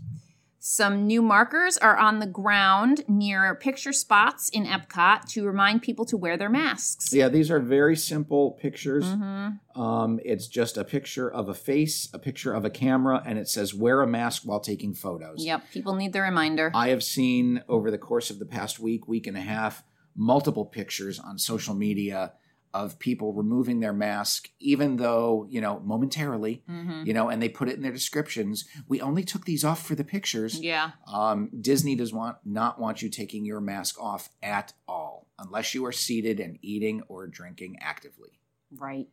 Some 0.65 1.07
new 1.07 1.21
markers 1.21 1.77
are 1.77 1.97
on 1.97 2.19
the 2.19 2.25
ground 2.25 3.03
near 3.09 3.53
picture 3.53 3.91
spots 3.91 4.47
in 4.47 4.65
Epcot 4.65 5.25
to 5.31 5.45
remind 5.45 5.81
people 5.81 6.05
to 6.05 6.15
wear 6.15 6.37
their 6.37 6.47
masks. 6.49 7.11
Yeah, 7.13 7.27
these 7.27 7.51
are 7.51 7.59
very 7.59 7.97
simple 7.97 8.51
pictures. 8.51 9.03
Mm-hmm. 9.03 9.81
Um, 9.81 10.21
it's 10.23 10.47
just 10.47 10.77
a 10.77 10.85
picture 10.85 11.29
of 11.29 11.49
a 11.49 11.53
face, 11.53 12.07
a 12.13 12.17
picture 12.17 12.53
of 12.53 12.63
a 12.63 12.69
camera, 12.69 13.21
and 13.25 13.37
it 13.37 13.49
says 13.49 13.73
wear 13.73 14.01
a 14.01 14.07
mask 14.07 14.43
while 14.45 14.61
taking 14.61 14.93
photos. 14.93 15.43
Yep. 15.45 15.63
People 15.73 15.95
need 15.95 16.13
the 16.13 16.21
reminder. 16.21 16.71
I 16.73 16.89
have 16.89 17.03
seen 17.03 17.61
over 17.67 17.91
the 17.91 17.97
course 17.97 18.29
of 18.29 18.39
the 18.39 18.45
past 18.45 18.79
week, 18.79 19.05
week 19.05 19.27
and 19.27 19.35
a 19.35 19.41
half, 19.41 19.83
multiple 20.15 20.63
pictures 20.65 21.19
on 21.19 21.37
social 21.37 21.75
media 21.75 22.31
of 22.73 22.97
people 22.97 23.33
removing 23.33 23.79
their 23.79 23.93
mask, 23.93 24.49
even 24.59 24.97
though, 24.97 25.45
you 25.49 25.61
know, 25.61 25.79
momentarily, 25.81 26.63
mm-hmm. 26.69 27.05
you 27.05 27.13
know, 27.13 27.29
and 27.29 27.41
they 27.41 27.49
put 27.49 27.69
it 27.69 27.75
in 27.75 27.81
their 27.81 27.91
descriptions. 27.91 28.65
We 28.87 28.99
only 28.99 29.23
took 29.23 29.45
these 29.45 29.63
off 29.63 29.85
for 29.85 29.95
the 29.95 30.03
pictures. 30.03 30.59
Yeah. 30.59 30.91
Um, 31.07 31.49
Disney 31.61 31.95
does 31.95 32.13
want 32.13 32.37
not 32.43 32.79
want 32.79 33.01
you 33.01 33.09
taking 33.09 33.45
your 33.45 33.61
mask 33.61 34.01
off 34.01 34.29
at 34.41 34.73
all, 34.87 35.27
unless 35.37 35.73
you 35.75 35.85
are 35.85 35.91
seated 35.91 36.39
and 36.39 36.57
eating 36.61 37.03
or 37.07 37.27
drinking 37.27 37.77
actively. 37.79 38.39
Right. 38.75 39.07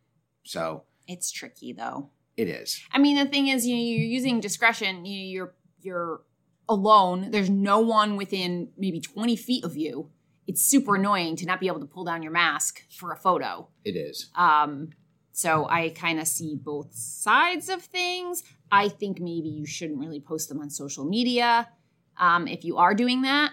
So 0.45 0.85
It's 1.07 1.31
tricky 1.31 1.73
though. 1.73 2.11
it 2.37 2.49
is. 2.49 2.81
I 2.93 2.99
mean, 2.99 3.17
the 3.17 3.27
thing 3.27 3.49
is, 3.49 3.67
you 3.67 3.77
know, 3.77 3.83
you're 3.83 4.07
using 4.07 4.41
discretion. 4.41 5.05
You, 5.05 5.19
know, 5.19 5.31
you're 5.31 5.55
you're 5.83 6.21
alone. 6.69 7.31
There's 7.31 7.51
no 7.51 7.81
one 7.81 8.17
within 8.17 8.69
maybe 8.79 9.01
20 9.01 9.37
feet 9.37 9.65
of 9.65 9.77
you. 9.77 10.11
It's 10.51 10.63
super 10.63 10.97
annoying 10.97 11.37
to 11.37 11.47
not 11.47 11.61
be 11.61 11.69
able 11.69 11.79
to 11.79 11.87
pull 11.87 12.03
down 12.03 12.25
your 12.25 12.33
mask 12.33 12.83
for 12.91 13.13
a 13.13 13.17
photo. 13.17 13.69
It 13.85 13.93
is. 13.93 14.31
Um, 14.35 14.89
so 15.31 15.69
I 15.69 15.91
kind 15.91 16.19
of 16.19 16.27
see 16.27 16.57
both 16.57 16.93
sides 16.93 17.69
of 17.69 17.83
things. 17.83 18.43
I 18.69 18.89
think 18.89 19.21
maybe 19.21 19.49
you 19.49 19.65
shouldn't 19.65 20.01
really 20.01 20.19
post 20.19 20.49
them 20.49 20.59
on 20.59 20.69
social 20.69 21.05
media. 21.05 21.69
Um, 22.17 22.49
if 22.49 22.65
you 22.65 22.79
are 22.79 22.95
doing 22.95 23.23
that, 23.23 23.53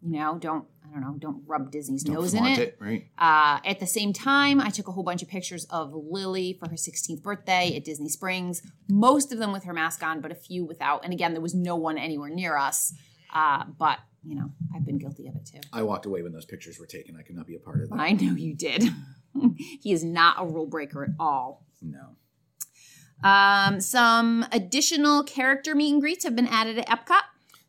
you 0.00 0.12
know, 0.12 0.38
don't 0.38 0.66
I 0.84 0.92
don't 0.92 1.00
know, 1.02 1.16
don't 1.18 1.42
rub 1.48 1.72
Disney's 1.72 2.04
Don't 2.04 2.14
nose 2.14 2.32
in 2.32 2.44
flaunt 2.44 2.58
it. 2.60 2.76
right? 2.78 3.06
Uh, 3.18 3.58
at 3.64 3.80
the 3.80 3.86
same 3.88 4.12
time, 4.12 4.60
I 4.60 4.70
took 4.70 4.86
a 4.86 4.92
whole 4.92 5.02
bunch 5.02 5.22
of 5.22 5.28
pictures 5.28 5.64
of 5.64 5.92
Lily 5.92 6.56
for 6.60 6.68
her 6.68 6.76
16th 6.76 7.22
birthday 7.22 7.74
at 7.76 7.84
Disney 7.84 8.08
Springs, 8.08 8.62
most 8.88 9.32
of 9.32 9.38
them 9.38 9.50
with 9.52 9.64
her 9.64 9.72
mask 9.72 10.02
on, 10.04 10.20
but 10.20 10.30
a 10.30 10.36
few 10.36 10.64
without. 10.64 11.04
And 11.04 11.12
again, 11.12 11.32
there 11.32 11.42
was 11.42 11.54
no 11.54 11.74
one 11.74 11.98
anywhere 11.98 12.30
near 12.30 12.56
us. 12.56 12.92
Uh, 13.34 13.64
but, 13.78 13.98
you 14.24 14.34
know, 14.34 14.50
I've 14.74 14.84
been 14.84 14.98
guilty 14.98 15.28
of 15.28 15.36
it 15.36 15.46
too. 15.46 15.60
I 15.72 15.82
walked 15.82 16.06
away 16.06 16.22
when 16.22 16.32
those 16.32 16.44
pictures 16.44 16.78
were 16.78 16.86
taken. 16.86 17.16
I 17.16 17.22
could 17.22 17.36
not 17.36 17.46
be 17.46 17.54
a 17.54 17.58
part 17.58 17.82
of 17.82 17.90
that. 17.90 17.98
I 17.98 18.12
know 18.12 18.34
you 18.34 18.54
did. 18.54 18.84
he 19.80 19.92
is 19.92 20.04
not 20.04 20.36
a 20.38 20.46
rule 20.46 20.66
breaker 20.66 21.04
at 21.04 21.10
all. 21.18 21.66
No. 21.82 22.16
Um, 23.22 23.80
some 23.80 24.46
additional 24.52 25.22
character 25.24 25.74
meet 25.74 25.92
and 25.92 26.00
greets 26.00 26.24
have 26.24 26.36
been 26.36 26.46
added 26.46 26.78
at 26.78 26.88
Epcot. 26.88 27.22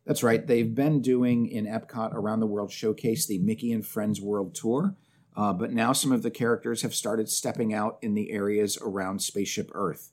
That's 0.05 0.23
right. 0.23 0.45
They've 0.45 0.73
been 0.73 1.01
doing 1.01 1.47
in 1.47 1.65
Epcot 1.65 2.13
Around 2.13 2.39
the 2.39 2.47
World 2.47 2.71
Showcase 2.71 3.27
the 3.27 3.37
Mickey 3.39 3.71
and 3.71 3.85
Friends 3.85 4.19
World 4.19 4.55
Tour, 4.55 4.95
uh, 5.35 5.53
but 5.53 5.71
now 5.71 5.93
some 5.93 6.11
of 6.11 6.23
the 6.23 6.31
characters 6.31 6.81
have 6.81 6.95
started 6.95 7.29
stepping 7.29 7.73
out 7.73 7.97
in 8.01 8.13
the 8.13 8.31
areas 8.31 8.77
around 8.81 9.21
Spaceship 9.21 9.69
Earth. 9.73 10.11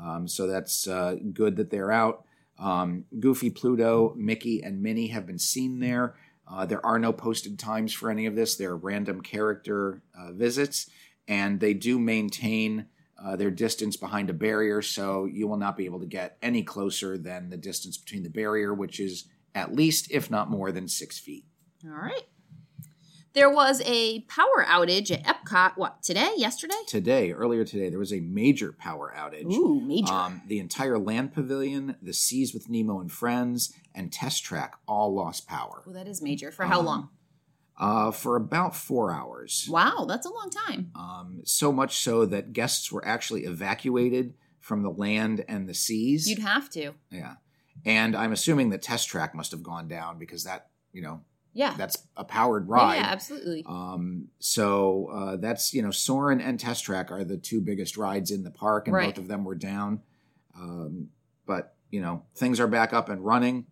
Um, 0.00 0.28
so 0.28 0.46
that's 0.46 0.86
uh, 0.86 1.16
good 1.32 1.56
that 1.56 1.70
they're 1.70 1.92
out. 1.92 2.24
Um, 2.58 3.04
Goofy, 3.18 3.50
Pluto, 3.50 4.14
Mickey, 4.16 4.62
and 4.62 4.82
Minnie 4.82 5.08
have 5.08 5.26
been 5.26 5.38
seen 5.38 5.80
there. 5.80 6.14
Uh, 6.46 6.66
there 6.66 6.84
are 6.84 6.98
no 6.98 7.12
posted 7.12 7.58
times 7.58 7.92
for 7.92 8.10
any 8.10 8.26
of 8.26 8.36
this. 8.36 8.56
They're 8.56 8.76
random 8.76 9.22
character 9.22 10.02
uh, 10.18 10.32
visits, 10.32 10.90
and 11.26 11.58
they 11.58 11.74
do 11.74 11.98
maintain 11.98 12.86
uh, 13.22 13.36
their 13.36 13.50
distance 13.50 13.96
behind 13.96 14.28
a 14.28 14.34
barrier, 14.34 14.82
so 14.82 15.24
you 15.24 15.48
will 15.48 15.56
not 15.56 15.76
be 15.76 15.86
able 15.86 16.00
to 16.00 16.06
get 16.06 16.36
any 16.42 16.62
closer 16.62 17.16
than 17.16 17.48
the 17.48 17.56
distance 17.56 17.96
between 17.96 18.22
the 18.22 18.30
barrier, 18.30 18.74
which 18.74 19.00
is 19.00 19.24
at 19.54 19.74
least, 19.74 20.10
if 20.10 20.30
not 20.30 20.50
more 20.50 20.72
than 20.72 20.88
six 20.88 21.18
feet. 21.18 21.44
All 21.86 21.92
right. 21.92 22.22
There 23.34 23.50
was 23.50 23.82
a 23.84 24.20
power 24.22 24.64
outage 24.64 25.10
at 25.10 25.24
Epcot, 25.24 25.72
what, 25.76 26.04
today, 26.04 26.34
yesterday? 26.36 26.74
Today, 26.86 27.32
earlier 27.32 27.64
today, 27.64 27.90
there 27.90 27.98
was 27.98 28.12
a 28.12 28.20
major 28.20 28.72
power 28.72 29.12
outage. 29.16 29.52
Ooh, 29.52 29.80
major. 29.80 30.12
Um, 30.12 30.42
the 30.46 30.60
entire 30.60 30.98
land 30.98 31.32
pavilion, 31.34 31.96
the 32.00 32.12
Seas 32.12 32.54
with 32.54 32.68
Nemo 32.68 33.00
and 33.00 33.10
Friends, 33.10 33.74
and 33.92 34.12
Test 34.12 34.44
Track 34.44 34.76
all 34.86 35.12
lost 35.12 35.48
power 35.48 35.82
well, 35.84 35.94
that 35.96 36.06
is 36.06 36.22
major. 36.22 36.52
For 36.52 36.64
how 36.66 36.78
um, 36.78 36.86
long? 36.86 37.08
uh, 37.76 38.10
for 38.12 38.36
about 38.36 38.76
four 38.76 39.10
hours. 39.10 39.66
Wow, 39.68 40.04
that's 40.08 40.26
a 40.26 40.32
long 40.32 40.50
time. 40.50 40.92
Um, 40.94 41.40
so 41.44 41.72
much 41.72 41.98
so 41.98 42.24
that 42.26 42.52
guests 42.52 42.92
were 42.92 43.04
actually 43.04 43.44
evacuated 43.44 44.34
from 44.60 44.82
the 44.82 44.90
land 44.90 45.44
and 45.48 45.68
the 45.68 45.74
seas. 45.74 46.28
You'd 46.28 46.38
have 46.38 46.70
to. 46.70 46.92
yeah. 47.10 47.34
And 47.84 48.14
I'm 48.14 48.32
assuming 48.32 48.70
the 48.70 48.78
Test 48.78 49.08
Track 49.08 49.34
must 49.34 49.50
have 49.50 49.62
gone 49.62 49.88
down 49.88 50.18
because 50.18 50.44
that, 50.44 50.68
you 50.92 51.02
know, 51.02 51.22
Yeah. 51.54 51.74
that's 51.78 51.96
a 52.16 52.24
powered 52.24 52.68
ride. 52.68 52.96
yeah, 52.96 53.06
absolutely. 53.06 53.64
Um, 53.66 54.28
so 54.40 55.08
uh, 55.12 55.36
that's 55.36 55.72
you 55.72 55.82
know, 55.82 55.90
Soarin' 55.92 56.40
and 56.40 56.58
Test 56.58 56.84
Track 56.84 57.10
are 57.12 57.24
the 57.24 57.36
two 57.36 57.60
biggest 57.60 57.96
rides 57.96 58.30
in 58.32 58.42
the 58.42 58.50
park, 58.50 58.86
and 58.88 58.94
Right. 58.94 59.14
both 59.14 59.18
of 59.22 59.28
them 59.28 59.44
were 59.44 59.54
down. 59.54 60.00
Um, 60.56 61.08
but 61.46 61.76
you 61.90 62.00
know, 62.00 62.24
things 62.34 62.58
are 62.60 62.66
back 62.66 62.92
up 62.92 63.08
and 63.08 63.24
running. 63.24 63.66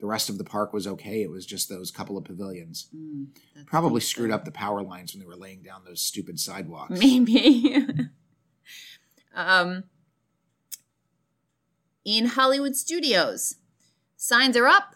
The 0.00 0.06
rest 0.06 0.28
of 0.28 0.36
the 0.36 0.44
park 0.44 0.72
was 0.74 0.86
okay. 0.86 1.22
It 1.22 1.30
was 1.30 1.46
just 1.46 1.68
those 1.70 1.90
couple 1.90 2.18
of 2.18 2.24
pavilions. 2.24 2.88
Mm, 2.94 3.28
Probably 3.66 4.00
stinks, 4.00 4.10
screwed 4.10 4.30
up 4.30 4.44
the 4.44 4.50
power 4.50 4.82
lines 4.82 5.14
when 5.14 5.20
they 5.20 5.26
were 5.26 5.36
laying 5.36 5.62
down 5.62 5.84
those 5.86 6.02
stupid 6.02 6.38
sidewalks. 6.38 7.00
Maybe. 7.00 7.78
um, 9.34 9.84
in 12.04 12.26
Hollywood 12.26 12.76
studios, 12.76 13.56
signs 14.16 14.56
are 14.56 14.66
up, 14.66 14.94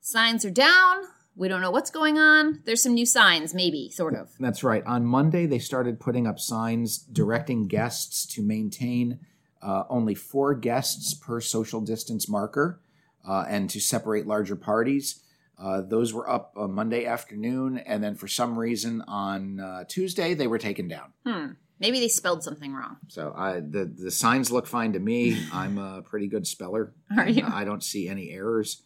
signs 0.00 0.44
are 0.44 0.50
down. 0.50 1.04
We 1.34 1.48
don't 1.48 1.62
know 1.62 1.70
what's 1.70 1.90
going 1.90 2.18
on. 2.18 2.60
There's 2.64 2.82
some 2.82 2.94
new 2.94 3.06
signs, 3.06 3.54
maybe, 3.54 3.90
sort 3.90 4.14
of. 4.14 4.30
That's 4.38 4.62
right. 4.62 4.84
On 4.84 5.04
Monday, 5.04 5.46
they 5.46 5.58
started 5.58 5.98
putting 5.98 6.26
up 6.26 6.38
signs 6.38 6.98
directing 6.98 7.68
guests 7.68 8.26
to 8.34 8.42
maintain 8.42 9.20
uh, 9.62 9.84
only 9.88 10.14
four 10.14 10.54
guests 10.54 11.14
per 11.14 11.40
social 11.40 11.80
distance 11.80 12.28
marker 12.28 12.80
uh, 13.26 13.44
and 13.48 13.70
to 13.70 13.80
separate 13.80 14.26
larger 14.26 14.56
parties. 14.56 15.22
Uh, 15.58 15.80
those 15.80 16.12
were 16.12 16.28
up 16.28 16.52
uh, 16.56 16.66
Monday 16.66 17.06
afternoon, 17.06 17.78
and 17.78 18.02
then 18.02 18.14
for 18.14 18.26
some 18.26 18.58
reason 18.58 19.02
on 19.06 19.60
uh, 19.60 19.84
Tuesday 19.86 20.34
they 20.34 20.46
were 20.46 20.58
taken 20.58 20.88
down. 20.88 21.12
Hmm. 21.24 21.46
Maybe 21.78 21.98
they 21.98 22.08
spelled 22.08 22.44
something 22.44 22.72
wrong. 22.72 22.98
So 23.08 23.32
I, 23.36 23.60
the 23.60 23.84
the 23.84 24.10
signs 24.10 24.50
look 24.52 24.66
fine 24.66 24.92
to 24.92 25.00
me. 25.00 25.36
I'm 25.52 25.78
a 25.78 26.02
pretty 26.02 26.26
good 26.26 26.46
speller. 26.46 26.92
Are 27.16 27.28
you? 27.28 27.44
I 27.46 27.64
don't 27.64 27.82
see 27.82 28.08
any 28.08 28.30
errors. 28.30 28.82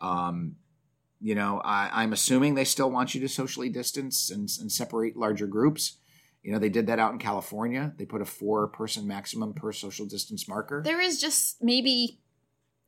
Um, 0.00 0.56
you 1.20 1.34
know, 1.34 1.60
I, 1.64 1.90
I'm 2.02 2.12
assuming 2.12 2.54
they 2.54 2.64
still 2.64 2.90
want 2.90 3.14
you 3.14 3.20
to 3.22 3.28
socially 3.28 3.68
distance 3.68 4.30
and, 4.30 4.48
and 4.60 4.70
separate 4.70 5.16
larger 5.16 5.46
groups. 5.46 5.98
You 6.42 6.52
know, 6.52 6.58
they 6.58 6.68
did 6.68 6.86
that 6.86 6.98
out 6.98 7.12
in 7.12 7.18
California. 7.18 7.92
They 7.96 8.04
put 8.04 8.22
a 8.22 8.24
four 8.24 8.68
person 8.68 9.06
maximum 9.06 9.52
per 9.52 9.72
social 9.72 10.06
distance 10.06 10.48
marker. 10.48 10.82
There 10.84 11.00
is 11.00 11.20
just 11.20 11.62
maybe 11.62 12.20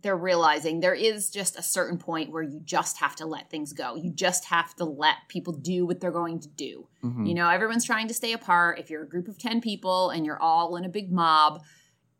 they're 0.03 0.17
realizing 0.17 0.81
there 0.81 0.95
is 0.95 1.31
just 1.31 1.59
a 1.59 1.63
certain 1.63 1.99
point 1.99 2.31
where 2.31 2.43
you 2.43 2.61
just 2.65 2.99
have 2.99 3.17
to 3.17 3.27
let 3.27 3.51
things 3.51 3.73
go. 3.73 3.97
You 3.97 4.11
just 4.11 4.47
have 4.47 4.75
to 4.77 4.85
let 4.85 5.17
people 5.29 5.53
do 5.53 5.85
what 5.85 6.01
they're 6.01 6.11
going 6.11 6.41
to 6.41 6.49
do. 6.49 6.89
Mhm. 7.05 7.29
You 7.29 7.35
know, 7.35 7.49
everyone's 7.51 7.85
trying 7.85 8.09
to 8.09 8.15
stay 8.15 8.33
apart. 8.33 8.79
If 8.79 8.89
you're 8.89 9.03
a 9.03 9.09
group 9.09 9.29
of 9.29 9.39
10 9.39 9.61
people 9.61 10.11
and 10.11 10.25
you're 10.25 10.41
all 10.41 10.77
in 10.77 10.85
a 10.85 10.89
big 10.89 11.13
mob, 11.13 11.63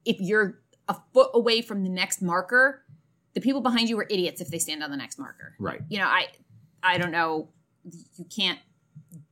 if 0.05 0.21
you're 0.21 0.61
a 0.89 0.97
foot 1.15 1.31
away 1.33 1.63
from 1.63 1.83
the 1.83 1.89
next 1.89 2.21
marker, 2.21 2.85
the 3.35 3.41
people 3.41 3.61
behind 3.61 3.89
you 3.89 3.99
are 3.99 4.07
idiots 4.11 4.41
if 4.41 4.49
they 4.49 4.59
stand 4.59 4.83
on 4.83 4.91
the 4.91 4.97
next 4.97 5.19
marker. 5.19 5.55
Right. 5.59 5.81
You 5.89 5.99
know, 5.99 6.07
I 6.07 6.29
I 6.83 6.99
don't 6.99 7.13
know 7.13 7.49
you 8.17 8.25
can't 8.35 8.59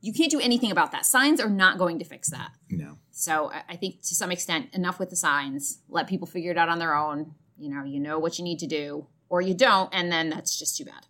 you 0.00 0.12
can't 0.12 0.30
do 0.30 0.40
anything 0.40 0.70
about 0.70 0.92
that. 0.92 1.04
Signs 1.06 1.40
are 1.40 1.50
not 1.50 1.78
going 1.78 1.98
to 1.98 2.04
fix 2.04 2.30
that. 2.30 2.50
No. 2.70 2.98
So 3.10 3.50
I- 3.52 3.62
I 3.70 3.76
think 3.76 4.00
to 4.02 4.14
some 4.14 4.30
extent, 4.32 4.68
enough 4.72 4.98
with 4.98 5.10
the 5.10 5.16
signs. 5.16 5.80
Let 5.88 6.06
people 6.08 6.26
figure 6.26 6.50
it 6.52 6.58
out 6.58 6.68
on 6.68 6.78
their 6.78 6.94
own. 6.94 7.34
You 7.58 7.70
know, 7.70 7.84
you 7.84 7.98
know 8.00 8.18
what 8.18 8.38
you 8.38 8.44
need 8.44 8.58
to 8.60 8.66
do, 8.66 9.06
or 9.28 9.40
you 9.40 9.54
don't, 9.54 9.92
and 9.92 10.10
then 10.12 10.30
that's 10.30 10.56
just 10.58 10.76
too 10.76 10.84
bad. 10.84 11.06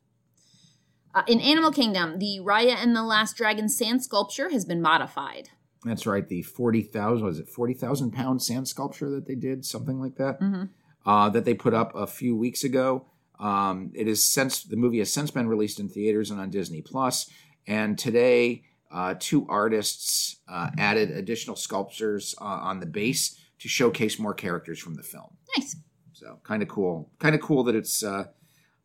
Uh, 1.15 1.23
in 1.27 1.41
Animal 1.41 1.71
Kingdom, 1.73 2.19
the 2.19 2.41
Raya 2.43 2.75
and 2.77 2.95
the 2.95 3.03
Last 3.03 3.37
Dragon 3.37 3.69
sand 3.69 4.03
sculpture 4.03 4.51
has 4.51 4.65
been 4.65 4.81
modified. 4.81 5.51
That's 5.85 6.07
right. 6.07 6.27
The 6.27 6.43
40,000, 6.43 7.25
was 7.25 7.39
it 7.39 7.49
40,000 7.49 8.11
pound 8.13 8.43
sand 8.43 8.67
sculpture 8.69 9.09
that 9.11 9.27
they 9.27 9.35
did? 9.35 9.65
Something 9.65 10.01
like 10.01 10.17
that? 10.17 10.41
Mm-hmm. 10.41 10.65
Uh, 11.07 11.29
that 11.31 11.45
they 11.45 11.55
put 11.55 11.75
up 11.75 11.95
a 11.95 12.07
few 12.07 12.37
weeks 12.37 12.65
ago. 12.65 13.07
Um, 13.39 13.93
it 13.95 14.09
is 14.09 14.25
since 14.25 14.63
the 14.65 14.77
movie 14.77 14.99
has 14.99 15.13
since 15.13 15.31
been 15.31 15.49
released 15.49 15.79
in 15.81 15.89
theaters 15.89 16.31
and 16.31 16.41
on 16.41 16.51
Disney 16.51 16.83
Plus. 16.83 17.31
And 17.67 17.97
today, 17.99 18.65
uh, 18.91 19.15
two 19.19 19.47
artists 19.49 20.37
uh, 20.49 20.71
added 20.79 21.11
additional 21.11 21.55
sculptures 21.57 22.35
uh, 22.41 22.45
on 22.45 22.81
the 22.81 22.87
base 22.87 23.39
to 23.61 23.69
showcase 23.69 24.19
more 24.19 24.35
characters 24.35 24.79
from 24.79 24.95
the 24.95 25.03
film. 25.03 25.37
Nice. 25.57 25.77
So 26.13 26.41
kind 26.43 26.63
of 26.63 26.69
cool. 26.69 27.11
Kind 27.19 27.35
of 27.35 27.41
cool 27.41 27.63
that 27.65 27.77
it's 27.77 28.03
uh, 28.03 28.25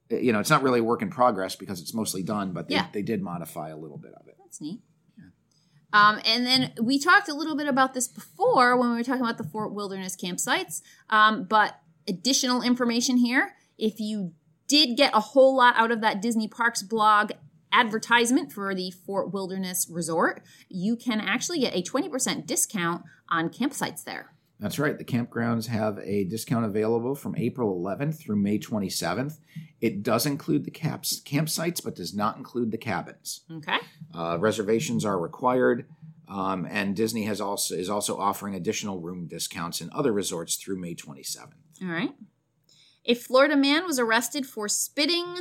you 0.09 0.31
know 0.31 0.39
it's 0.39 0.49
not 0.51 0.61
really 0.61 0.79
a 0.79 0.83
work 0.83 1.01
in 1.01 1.09
progress 1.09 1.55
because 1.55 1.81
it's 1.81 1.93
mostly 1.93 2.21
done, 2.21 2.51
but 2.53 2.67
they, 2.67 2.75
Yeah. 2.75 2.87
they 2.93 3.01
did 3.01 3.21
modify 3.23 3.69
a 3.69 3.77
little 3.77 3.97
bit 3.97 4.13
of 4.13 4.27
it. 4.27 4.35
That's 4.43 4.61
neat. 4.61 4.81
Um, 5.93 6.19
and 6.25 6.43
then 6.45 6.73
we 6.81 6.97
talked 6.97 7.29
a 7.29 7.35
little 7.35 7.55
bit 7.55 7.67
about 7.67 7.93
this 7.93 8.07
before 8.07 8.75
when 8.77 8.89
we 8.89 8.95
were 8.97 9.03
talking 9.03 9.21
about 9.21 9.37
the 9.37 9.43
Fort 9.43 9.73
Wilderness 9.73 10.15
campsites. 10.15 10.81
Um, 11.11 11.43
but 11.43 11.79
additional 12.07 12.61
information 12.61 13.17
here 13.17 13.55
if 13.77 13.99
you 13.99 14.33
did 14.67 14.95
get 14.95 15.11
a 15.13 15.19
whole 15.19 15.55
lot 15.55 15.75
out 15.77 15.91
of 15.91 16.01
that 16.01 16.21
Disney 16.21 16.47
Parks 16.47 16.81
blog 16.81 17.31
advertisement 17.71 18.51
for 18.51 18.73
the 18.73 18.91
Fort 18.91 19.33
Wilderness 19.33 19.87
Resort, 19.89 20.43
you 20.69 20.95
can 20.95 21.19
actually 21.19 21.59
get 21.59 21.75
a 21.75 21.81
20% 21.81 22.45
discount 22.45 23.03
on 23.29 23.49
campsites 23.49 24.03
there. 24.03 24.33
That's 24.59 24.79
right. 24.79 24.97
The 24.97 25.03
campgrounds 25.03 25.67
have 25.67 25.99
a 25.99 26.23
discount 26.23 26.65
available 26.65 27.15
from 27.15 27.35
April 27.35 27.77
11th 27.81 28.19
through 28.19 28.37
May 28.37 28.59
27th. 28.59 29.39
It 29.81 30.03
does 30.03 30.25
include 30.25 30.63
the 30.63 30.71
caps, 30.71 31.19
campsites, 31.19 31.83
but 31.83 31.95
does 31.95 32.13
not 32.13 32.37
include 32.37 32.71
the 32.71 32.77
cabins. 32.77 33.41
Okay. 33.51 33.77
Uh, 34.13 34.37
reservations 34.39 35.03
are 35.03 35.19
required, 35.19 35.85
um, 36.29 36.65
and 36.69 36.95
Disney 36.95 37.23
has 37.23 37.41
also 37.41 37.75
is 37.75 37.89
also 37.89 38.17
offering 38.17 38.55
additional 38.55 39.01
room 39.01 39.27
discounts 39.27 39.81
in 39.81 39.89
other 39.91 40.13
resorts 40.13 40.55
through 40.55 40.79
May 40.79 40.95
27th. 40.95 41.62
All 41.83 41.89
right. 41.89 42.13
A 43.05 43.13
Florida 43.13 43.57
man 43.57 43.85
was 43.85 43.99
arrested 43.99 44.45
for 44.45 44.67
spitting 44.69 45.35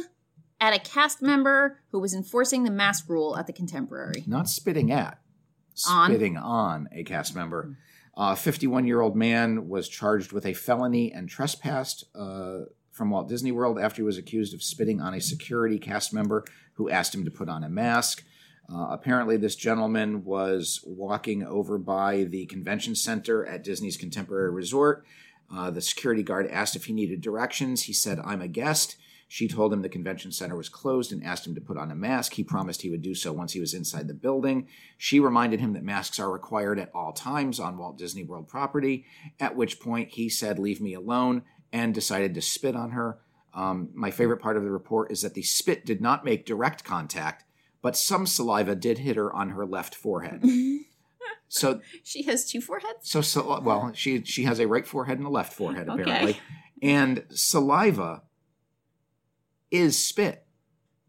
at 0.60 0.74
a 0.74 0.78
cast 0.78 1.22
member 1.22 1.80
who 1.90 2.00
was 2.00 2.14
enforcing 2.14 2.64
the 2.64 2.70
mask 2.70 3.08
rule 3.08 3.36
at 3.36 3.46
the 3.46 3.52
Contemporary. 3.52 4.24
Not 4.26 4.48
spitting 4.48 4.90
at, 4.90 5.18
On. 5.88 6.10
spitting 6.10 6.36
on 6.36 6.88
a 6.92 7.04
cast 7.04 7.36
member. 7.36 7.76
A 8.16 8.34
51 8.34 8.86
year 8.86 9.00
old 9.00 9.16
man 9.16 9.68
was 9.68 9.88
charged 9.88 10.32
with 10.32 10.44
a 10.44 10.52
felony 10.52 11.12
and 11.12 11.28
trespassed 11.28 12.04
uh, 12.14 12.60
from 12.90 13.10
Walt 13.10 13.28
Disney 13.28 13.52
World 13.52 13.78
after 13.78 14.02
he 14.02 14.06
was 14.06 14.18
accused 14.18 14.52
of 14.52 14.62
spitting 14.62 15.00
on 15.00 15.14
a 15.14 15.20
security 15.20 15.78
cast 15.78 16.12
member 16.12 16.44
who 16.74 16.90
asked 16.90 17.14
him 17.14 17.24
to 17.24 17.30
put 17.30 17.48
on 17.48 17.64
a 17.64 17.68
mask. 17.68 18.24
Uh, 18.72 18.88
apparently, 18.90 19.36
this 19.36 19.56
gentleman 19.56 20.24
was 20.24 20.80
walking 20.84 21.42
over 21.44 21.78
by 21.78 22.24
the 22.24 22.46
convention 22.46 22.94
center 22.94 23.44
at 23.44 23.64
Disney's 23.64 23.96
Contemporary 23.96 24.50
Resort. 24.50 25.04
Uh, 25.54 25.70
the 25.70 25.80
security 25.80 26.22
guard 26.22 26.46
asked 26.48 26.76
if 26.76 26.86
he 26.86 26.92
needed 26.92 27.20
directions. 27.20 27.82
He 27.82 27.92
said, 27.92 28.18
I'm 28.24 28.40
a 28.40 28.48
guest. 28.48 28.96
She 29.28 29.48
told 29.48 29.72
him 29.72 29.80
the 29.80 29.88
convention 29.88 30.30
center 30.30 30.56
was 30.56 30.68
closed 30.68 31.10
and 31.10 31.24
asked 31.24 31.46
him 31.46 31.54
to 31.54 31.60
put 31.60 31.78
on 31.78 31.90
a 31.90 31.94
mask. 31.94 32.34
He 32.34 32.44
promised 32.44 32.82
he 32.82 32.90
would 32.90 33.00
do 33.00 33.14
so 33.14 33.32
once 33.32 33.54
he 33.54 33.60
was 33.60 33.72
inside 33.72 34.06
the 34.06 34.14
building. 34.14 34.68
She 34.98 35.20
reminded 35.20 35.58
him 35.58 35.72
that 35.72 35.82
masks 35.82 36.20
are 36.20 36.30
required 36.30 36.78
at 36.78 36.90
all 36.94 37.12
times 37.12 37.58
on 37.58 37.78
Walt 37.78 37.96
Disney 37.96 38.24
World 38.24 38.46
property, 38.46 39.06
at 39.40 39.56
which 39.56 39.80
point 39.80 40.10
he 40.10 40.28
said, 40.28 40.58
Leave 40.58 40.82
me 40.82 40.92
alone, 40.92 41.44
and 41.72 41.94
decided 41.94 42.34
to 42.34 42.42
spit 42.42 42.76
on 42.76 42.90
her. 42.90 43.20
Um, 43.54 43.88
my 43.94 44.10
favorite 44.10 44.42
part 44.42 44.58
of 44.58 44.64
the 44.64 44.70
report 44.70 45.10
is 45.10 45.22
that 45.22 45.32
the 45.32 45.42
spit 45.42 45.86
did 45.86 46.02
not 46.02 46.26
make 46.26 46.44
direct 46.44 46.84
contact, 46.84 47.44
but 47.80 47.96
some 47.96 48.26
saliva 48.26 48.74
did 48.74 48.98
hit 48.98 49.16
her 49.16 49.32
on 49.32 49.50
her 49.50 49.64
left 49.64 49.94
forehead. 49.94 50.44
So, 51.48 51.80
She 52.02 52.22
has 52.24 52.48
two 52.48 52.60
foreheads? 52.60 53.10
so, 53.10 53.20
so 53.20 53.60
well, 53.60 53.92
she 53.94 54.22
she 54.24 54.44
has 54.44 54.58
a 54.58 54.66
right 54.66 54.86
forehead 54.86 55.18
and 55.18 55.26
a 55.26 55.30
left 55.30 55.52
forehead 55.52 55.88
Okay. 55.88 56.02
apparently, 56.02 56.40
and 56.82 57.24
saliva 57.30 58.22
is 59.70 59.98
spit. 60.04 60.46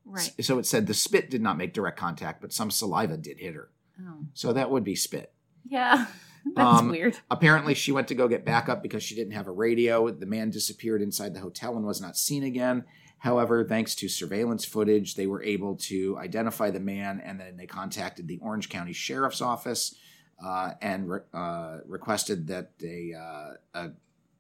Right. 0.05 0.31
So 0.41 0.59
it 0.59 0.65
said 0.65 0.87
the 0.87 0.93
spit 0.93 1.29
did 1.29 1.41
not 1.41 1.57
make 1.57 1.73
direct 1.73 1.97
contact, 1.97 2.41
but 2.41 2.51
some 2.53 2.71
saliva 2.71 3.17
did 3.17 3.39
hit 3.39 3.55
her. 3.55 3.69
Oh. 4.01 4.25
So 4.33 4.53
that 4.53 4.69
would 4.69 4.83
be 4.83 4.95
spit. 4.95 5.33
Yeah. 5.65 6.07
That's 6.55 6.81
Um, 6.81 6.89
weird. 6.89 7.17
Apparently, 7.31 7.73
she 7.73 7.93
went 7.93 8.09
to 8.09 8.15
go 8.15 8.27
get 8.27 8.43
backup 8.43 8.83
because 8.83 9.01
she 9.01 9.15
didn't 9.15 9.31
have 9.31 9.47
a 9.47 9.51
radio. 9.51 10.09
The 10.11 10.25
man 10.25 10.49
disappeared 10.49 11.01
inside 11.01 11.33
the 11.33 11.39
hotel 11.39 11.77
and 11.77 11.85
was 11.85 12.01
not 12.01 12.17
seen 12.17 12.43
again. 12.43 12.83
However, 13.23 13.63
thanks 13.63 13.95
to 13.95 14.09
surveillance 14.09 14.65
footage, 14.65 15.15
they 15.15 15.27
were 15.27 15.41
able 15.41 15.77
to 15.77 16.17
identify 16.17 16.71
the 16.71 16.81
man, 16.81 17.21
and 17.23 17.39
then 17.39 17.55
they 17.55 17.65
contacted 17.65 18.27
the 18.27 18.37
Orange 18.39 18.67
County 18.67 18.91
Sheriff's 18.91 19.41
Office 19.41 19.95
uh, 20.43 20.71
and 20.81 21.09
re- 21.09 21.19
uh, 21.33 21.77
requested 21.87 22.47
that 22.47 22.71
a, 22.83 23.13
uh, 23.13 23.79
a 23.79 23.91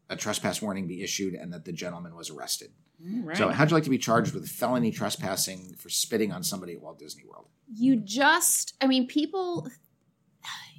a 0.09 0.17
trespass 0.17 0.61
warning 0.61 0.85
be 0.85 1.01
issued 1.01 1.33
and 1.33 1.53
that 1.53 1.63
the 1.63 1.71
gentleman 1.71 2.13
was 2.13 2.29
arrested. 2.29 2.71
Right. 3.01 3.37
So, 3.37 3.49
how'd 3.49 3.71
you 3.71 3.75
like 3.75 3.85
to 3.85 3.89
be 3.89 3.97
charged 3.97 4.33
with 4.33 4.49
felony 4.49 4.91
trespassing 4.91 5.75
for 5.77 5.89
spitting 5.89 6.33
on 6.33 6.43
somebody 6.43 6.73
at 6.73 6.81
Walt 6.81 6.99
Disney 6.99 7.23
World? 7.25 7.47
you 7.73 7.95
just, 7.95 8.73
I 8.81 8.87
mean, 8.87 9.07
people, 9.07 9.67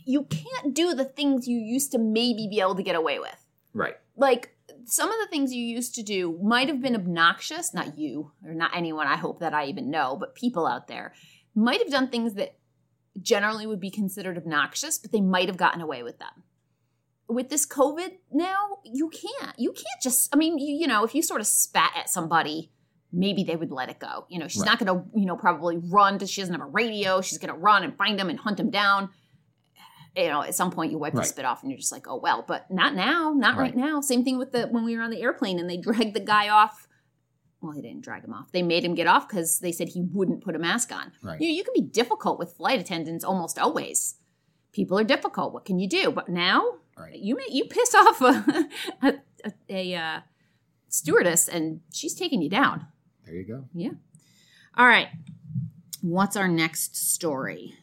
you 0.05 0.25
can't 0.25 0.75
do 0.75 0.95
the 0.95 1.05
things 1.05 1.49
you 1.49 1.59
used 1.59 1.93
to 1.93 1.99
maybe 1.99 2.49
be 2.49 2.61
able 2.61 2.75
to 2.75 2.83
get 2.83 2.97
away 2.97 3.19
with. 3.19 3.47
Right. 3.73 3.97
Like, 4.17 4.54
some 4.87 5.11
of 5.11 5.17
the 5.21 5.27
things 5.31 5.53
you 5.53 5.65
used 5.65 5.95
to 5.97 6.03
do 6.03 6.39
might 6.43 6.69
have 6.69 6.81
been 6.81 6.95
obnoxious, 6.95 7.73
not 7.75 7.99
you, 7.99 8.33
or 8.45 8.55
not 8.55 8.71
anyone 8.75 9.07
I 9.07 9.17
hope 9.17 9.41
that 9.41 9.55
I 9.55 9.67
even 9.67 9.91
know, 9.91 10.17
but 10.17 10.35
people 10.35 10.67
out 10.67 10.87
there 10.89 11.13
might 11.55 11.81
have 11.81 11.91
done 11.91 12.09
things 12.09 12.35
that 12.35 12.57
generally 13.21 13.67
would 13.67 13.81
be 13.81 13.91
considered 13.91 14.37
obnoxious, 14.37 14.99
but 14.99 15.13
they 15.13 15.21
might 15.21 15.49
have 15.49 15.57
gotten 15.57 15.81
away 15.81 16.03
with 16.03 16.19
them. 16.19 16.43
With 17.29 17.49
this 17.49 17.67
COVID 17.67 18.13
now, 18.33 18.79
you 18.85 19.09
can't. 19.11 19.59
You 19.59 19.73
can't 19.73 20.03
just, 20.03 20.35
I 20.35 20.37
mean, 20.37 20.59
you, 20.59 20.75
you 20.75 20.87
know, 20.87 21.05
if 21.05 21.15
you 21.15 21.23
sort 21.23 21.41
of 21.41 21.47
spat 21.47 21.93
at 21.97 22.11
somebody, 22.11 22.71
maybe 23.13 23.45
they 23.45 23.57
would 23.57 23.71
let 23.71 23.89
it 23.89 23.99
go. 23.99 24.27
You 24.29 24.41
know, 24.41 24.49
she's 24.49 24.63
Right. 24.63 24.79
not 24.79 24.79
going 24.85 24.99
to, 24.99 25.19
you 25.19 25.25
know, 25.25 25.37
probably 25.37 25.77
run 25.79 26.19
to, 26.19 26.27
she 26.27 26.41
doesn't 26.41 26.55
have 26.55 26.61
a 26.67 26.71
radio. 26.71 27.21
She's 27.21 27.39
going 27.39 27.55
to 27.55 27.59
run 27.59 27.85
and 27.85 27.97
find 27.97 28.19
them 28.19 28.29
and 28.29 28.39
hunt 28.39 28.57
them 28.57 28.71
down. 28.71 29.11
You 30.17 30.29
know, 30.29 30.43
at 30.43 30.55
some 30.55 30.71
point 30.71 30.93
you 30.93 30.99
wipe 30.99 31.13
the 31.15 31.25
spit 31.25 31.45
off 31.45 31.63
and 31.63 31.71
you're 31.73 31.79
just 31.79 31.91
like, 31.91 32.07
oh, 32.09 32.17
well, 32.17 32.45
but 32.47 32.71
not 32.71 32.95
now, 32.95 33.33
not 33.37 33.57
right, 33.57 33.75
Right. 33.75 33.77
now. 33.77 34.01
Same 34.01 34.23
thing 34.25 34.39
with 34.39 34.53
the, 34.53 34.67
when 34.69 34.85
we 34.85 34.97
were 34.97 35.03
on 35.03 35.11
the 35.11 35.21
airplane 35.21 35.59
and 35.59 35.69
they 35.69 35.77
dragged 35.89 36.15
the 36.15 36.21
guy 36.21 36.49
off. 36.49 36.87
Well, 37.61 37.73
they 37.73 37.81
didn't 37.81 38.03
drag 38.05 38.23
him 38.25 38.33
off. 38.33 38.53
They 38.53 38.63
made 38.63 38.85
him 38.85 38.95
get 38.95 39.07
off 39.07 39.27
because 39.27 39.59
they 39.59 39.73
said 39.73 39.89
he 39.89 40.03
wouldn't 40.13 40.45
put 40.45 40.55
a 40.55 40.59
mask 40.59 40.93
on. 40.93 41.13
Right. 41.23 41.41
You, 41.41 41.49
know, 41.49 41.55
you 41.55 41.65
can 41.65 41.73
be 41.75 41.81
difficult 41.81 42.39
with 42.39 42.53
flight 42.53 42.79
attendants 42.81 43.25
almost 43.25 43.59
always. 43.59 44.17
People 44.73 44.99
are 44.99 45.05
difficult. 45.05 45.53
What 45.53 45.65
can 45.65 45.79
you 45.79 45.89
do? 45.89 46.11
But 46.13 46.29
now, 46.29 46.75
Right. 46.97 47.19
you 47.19 47.35
may, 47.37 47.47
you 47.51 47.65
piss 47.65 47.93
off 47.97 48.21
a, 48.21 48.69
a, 49.03 49.15
a, 49.45 49.53
a 49.69 49.95
uh, 49.97 50.21
stewardess 50.91 51.49
and 51.49 51.81
she's 51.93 52.15
taking 52.15 52.41
you 52.43 52.51
down. 52.51 52.87
There 53.25 53.35
you 53.35 53.45
go. 53.45 53.65
Yeah. 53.75 53.93
All 54.77 54.87
right. 54.87 55.09
What's 56.03 56.37
our 56.37 56.49
next 56.49 56.97
story? 56.97 57.75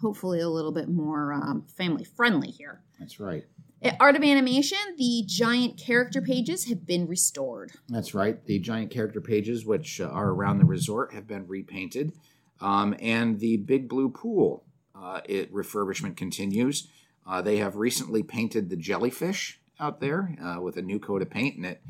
Hopefully, 0.00 0.40
a 0.40 0.48
little 0.48 0.72
bit 0.72 0.88
more 0.88 1.32
um, 1.32 1.64
family 1.76 2.04
friendly 2.04 2.50
here. 2.50 2.82
That's 2.98 3.18
right. 3.18 3.44
At 3.82 3.96
Art 4.00 4.16
of 4.16 4.22
Animation, 4.22 4.78
the 4.96 5.22
giant 5.26 5.78
character 5.78 6.20
pages 6.22 6.64
have 6.68 6.86
been 6.86 7.06
restored. 7.06 7.72
That's 7.88 8.14
right. 8.14 8.44
The 8.44 8.58
giant 8.58 8.90
character 8.90 9.20
pages, 9.20 9.64
which 9.66 10.00
uh, 10.00 10.04
are 10.06 10.30
around 10.30 10.58
the 10.58 10.64
resort, 10.64 11.12
have 11.12 11.26
been 11.26 11.46
repainted. 11.46 12.12
Um, 12.60 12.94
and 13.00 13.38
the 13.38 13.58
Big 13.58 13.88
Blue 13.88 14.08
Pool 14.08 14.64
uh, 14.94 15.20
it, 15.26 15.52
refurbishment 15.52 16.16
continues. 16.16 16.88
Uh, 17.26 17.42
they 17.42 17.58
have 17.58 17.76
recently 17.76 18.22
painted 18.22 18.70
the 18.70 18.76
jellyfish 18.76 19.60
out 19.78 20.00
there 20.00 20.34
uh, 20.42 20.60
with 20.60 20.76
a 20.78 20.82
new 20.82 20.98
coat 20.98 21.20
of 21.20 21.28
paint, 21.30 21.56
and 21.56 21.66
it 21.66 21.82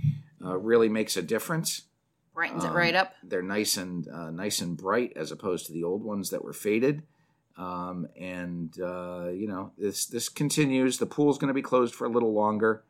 uh, 0.45 0.57
really 0.59 0.89
makes 0.89 1.17
a 1.17 1.23
difference. 1.23 1.83
Brightens 2.35 2.65
it 2.65 2.69
Um, 2.69 2.77
right 2.77 2.95
up. 2.95 3.15
They're 3.23 3.43
nice 3.43 3.77
and 3.77 4.09
uh, 4.09 4.31
nice 4.31 4.61
and 4.61 4.77
bright 4.77 5.13
as 5.15 5.31
opposed 5.31 5.67
to 5.67 5.73
the 5.73 5.85
old 5.85 6.03
ones 6.03 6.31
that 6.31 6.45
were 6.45 6.53
faded. 6.53 7.05
Um, 7.57 8.07
and 8.19 8.79
uh, 8.81 9.29
you 9.33 9.49
know 9.49 9.73
this 9.79 10.07
this 10.07 10.29
continues. 10.29 10.99
The 10.99 11.07
pool's 11.07 11.39
going 11.39 11.49
to 11.49 11.55
be 11.55 11.63
closed 11.63 11.95
for 11.95 12.05
a 12.05 12.11
little 12.11 12.33
longer, 12.35 12.85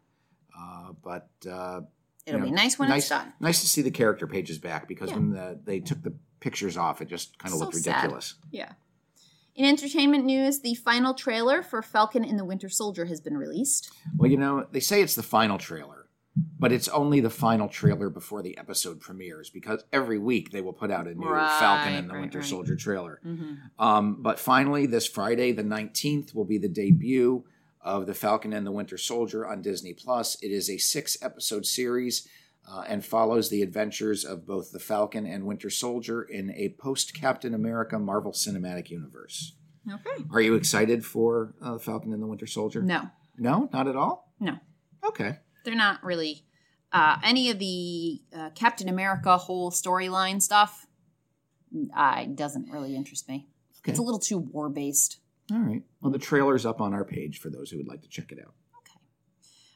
uh, 0.59 0.93
but 1.03 1.29
uh, 1.49 1.83
It'll 2.27 2.41
you 2.41 2.47
be 2.47 2.51
nice 2.53 2.77
when 2.79 2.89
nice, 2.89 3.03
it's 3.05 3.09
done. 3.11 3.33
Nice 3.39 3.61
to 3.61 3.69
see 3.69 3.83
the 3.83 3.91
character 3.93 4.27
pages 4.27 4.59
back 4.59 4.89
because 4.89 5.11
Yeah. 5.11 5.17
when 5.17 5.31
the, 5.31 5.61
they 5.65 5.79
took 5.79 6.03
the 6.03 6.13
pictures 6.41 6.77
off, 6.77 7.01
it 7.01 7.07
just 7.09 7.39
kind 7.39 7.53
of 7.53 7.59
So 7.61 7.65
looked 7.67 7.77
sad. 7.77 7.95
ridiculous. 7.97 8.35
Yeah. 8.51 8.73
In 9.55 9.65
entertainment 9.65 10.25
news, 10.25 10.59
the 10.61 10.75
final 10.75 11.15
trailer 11.15 11.63
for 11.63 11.81
Falcon 11.83 12.25
and 12.25 12.37
the 12.39 12.45
Winter 12.45 12.69
Soldier 12.69 13.05
has 13.07 13.21
been 13.21 13.39
released. 13.39 13.91
Well, 14.17 14.31
you 14.31 14.37
know, 14.37 14.67
they 14.73 14.81
say 14.81 15.01
it's 15.01 15.15
the 15.15 15.23
final 15.23 15.57
trailer, 15.57 16.06
but 16.59 16.73
it's 16.73 16.89
only 16.89 17.21
the 17.21 17.31
final 17.31 17.69
trailer 17.69 18.11
before 18.11 18.43
the 18.43 18.57
episode 18.59 19.01
premieres 19.01 19.49
because 19.51 19.85
every 19.93 20.19
week 20.19 20.51
they 20.51 20.61
will 20.61 20.73
put 20.73 20.91
out 20.91 21.07
a 21.07 21.15
new 21.15 21.29
Right, 21.29 21.59
Falcon 21.59 21.95
and 21.95 22.09
the 22.11 22.15
right, 22.15 22.21
Winter 22.21 22.39
right. 22.41 22.47
Soldier 22.49 22.77
trailer. 22.77 23.21
Mm-hmm. 23.25 23.55
Um, 23.83 24.23
but 24.23 24.39
finally, 24.39 24.87
this 24.87 25.07
Friday, 25.07 25.53
the 25.53 25.63
19th, 25.65 26.35
will 26.35 26.45
be 26.45 26.59
the 26.59 26.69
debut 26.69 27.45
of 27.81 28.07
The 28.07 28.15
Falcon 28.15 28.53
and 28.53 28.67
the 28.67 28.73
Winter 28.73 28.99
Soldier 28.99 29.47
on 29.47 29.63
Disney 29.63 29.93
Plus. 29.95 30.37
It 30.43 30.51
is 30.51 30.69
a 30.69 30.77
six 30.79 31.17
episode 31.23 31.65
series 31.65 32.27
uh, 32.69 32.83
and 32.89 33.05
follows 33.05 33.49
the 33.49 33.63
adventures 33.63 34.25
of 34.25 34.47
both 34.47 34.73
the 34.73 34.81
Falcon 34.81 35.25
and 35.25 35.45
Winter 35.47 35.71
Soldier 35.71 36.23
in 36.23 36.51
a 36.51 36.71
post 36.71 37.15
Captain 37.15 37.55
America 37.55 37.99
Marvel 37.99 38.33
Cinematic 38.33 38.91
Universe. 38.91 39.55
Okay. 39.89 40.25
Are 40.33 40.41
you 40.41 40.55
excited 40.57 41.05
for 41.07 41.55
uh, 41.63 41.79
Falcon 41.79 42.13
and 42.13 42.21
the 42.21 42.27
Winter 42.27 42.47
Soldier? 42.49 42.83
No, 42.83 43.09
No, 43.39 43.71
not 43.73 43.87
at 43.87 43.95
all? 43.97 44.33
no. 44.41 44.57
Okay. 45.05 45.39
They're 45.67 45.75
not 45.75 46.03
really 46.03 46.45
uh, 46.93 47.19
any 47.23 47.51
of 47.51 47.59
the 47.59 48.23
uh, 48.35 48.51
Captain 48.55 48.89
America 48.89 49.37
whole 49.37 49.71
storyline 49.71 50.41
stuff. 50.41 50.87
Uh, 51.95 52.25
doesn't 52.25 52.71
really 52.71 52.97
interest 52.97 53.29
me. 53.29 53.49
Okay. 53.81 53.91
It's 53.91 53.99
a 53.99 54.03
little 54.03 54.21
too 54.21 54.39
war 54.39 54.71
based. 54.71 55.19
All 55.53 55.59
right. 55.59 55.83
Well, 56.01 56.13
the 56.13 56.19
trailer's 56.19 56.65
up 56.65 56.81
on 56.81 56.95
our 56.95 57.05
page 57.05 57.39
for 57.41 57.51
those 57.51 57.71
who 57.71 57.77
would 57.79 57.89
like 57.89 58.03
to 58.03 58.09
check 58.09 58.33
it 58.33 58.39
out. 58.39 58.55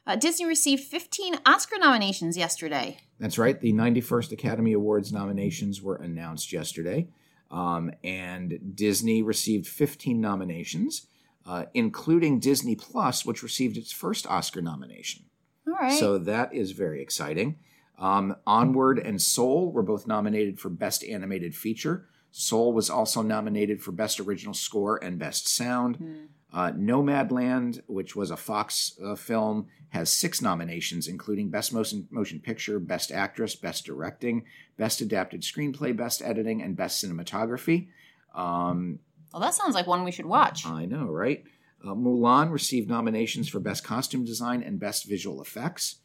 Uh, 0.07 0.15
Disney 0.15 0.45
received 0.45 0.83
15 0.83 1.35
Oscar 1.45 1.77
nominations 1.77 2.35
yesterday. 2.35 2.97
That's 3.19 3.37
right. 3.37 3.59
The 3.59 3.71
91st 3.71 4.31
Academy 4.31 4.73
Awards 4.73 5.13
nominations 5.13 5.81
were 5.81 5.97
announced 5.97 6.51
yesterday. 6.51 7.07
Um, 7.51 7.91
and 8.03 8.75
Disney 8.75 9.21
received 9.21 9.67
15 9.67 10.19
nominations, 10.19 11.07
uh, 11.45 11.65
including 11.73 12.39
Disney 12.39 12.75
Plus, 12.75 13.25
which 13.25 13.43
received 13.43 13.77
its 13.77 13.91
first 13.91 14.25
Oscar 14.25 14.61
nomination. 14.61 15.25
All 15.67 15.73
right. 15.73 15.97
So 15.97 16.17
that 16.17 16.53
is 16.53 16.71
very 16.71 17.01
exciting. 17.01 17.57
Um, 17.97 18.35
Onward 18.47 18.97
and 18.97 19.21
Soul 19.21 19.71
were 19.71 19.83
both 19.83 20.07
nominated 20.07 20.59
for 20.59 20.69
Best 20.69 21.03
Animated 21.03 21.55
Feature. 21.55 22.07
Soul 22.31 22.73
was 22.73 22.89
also 22.89 23.21
nominated 23.21 23.81
for 23.81 23.91
Best 23.91 24.19
Original 24.19 24.53
Score 24.53 24.97
and 25.03 25.19
Best 25.19 25.47
Sound. 25.47 25.97
Hmm. 25.97 26.13
Uh, 26.53 26.71
Nomadland, 26.71 27.81
which 27.87 28.15
was 28.15 28.29
a 28.29 28.35
Fox 28.35 28.99
uh, 29.05 29.15
film, 29.15 29.67
has 29.89 30.11
six 30.11 30.41
nominations, 30.41 31.07
including 31.07 31.49
Best 31.49 31.71
Motion, 31.73 32.07
Motion 32.11 32.39
Picture, 32.39 32.79
Best 32.79 33.11
Actress, 33.11 33.55
Best 33.55 33.85
Directing, 33.85 34.43
Best 34.77 34.99
Adapted 34.99 35.43
Screenplay, 35.43 35.95
Best 35.95 36.21
Editing, 36.21 36.61
and 36.61 36.75
Best 36.75 37.03
Cinematography. 37.03 37.87
Um, 38.35 38.99
well, 39.31 39.41
that 39.41 39.53
sounds 39.53 39.75
like 39.75 39.87
one 39.87 40.03
we 40.03 40.11
should 40.11 40.25
watch. 40.25 40.65
I 40.65 40.85
know, 40.85 41.05
right? 41.05 41.43
Uh, 41.83 41.95
Mulan 41.95 42.51
received 42.51 42.89
nominations 42.89 43.49
for 43.49 43.59
Best 43.59 43.83
Costume 43.83 44.23
Design 44.23 44.61
and 44.61 44.79
Best 44.79 45.07
Visual 45.07 45.41
Effects. 45.41 45.97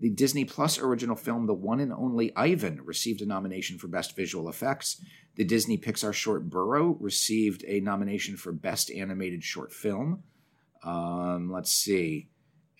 The 0.00 0.10
Disney 0.10 0.44
Plus 0.44 0.78
original 0.78 1.16
film, 1.16 1.46
The 1.46 1.54
One 1.54 1.80
and 1.80 1.92
Only 1.92 2.34
Ivan, 2.36 2.80
received 2.84 3.22
a 3.22 3.26
nomination 3.26 3.78
for 3.78 3.88
Best 3.88 4.16
Visual 4.16 4.48
Effects. 4.48 5.02
The 5.36 5.44
Disney 5.44 5.78
Pixar 5.78 6.12
short 6.12 6.50
Burrow 6.50 6.96
received 7.00 7.64
a 7.66 7.80
nomination 7.80 8.36
for 8.36 8.52
Best 8.52 8.90
Animated 8.90 9.42
Short 9.42 9.72
Film. 9.72 10.22
Um, 10.82 11.50
let's 11.50 11.72
see. 11.72 12.28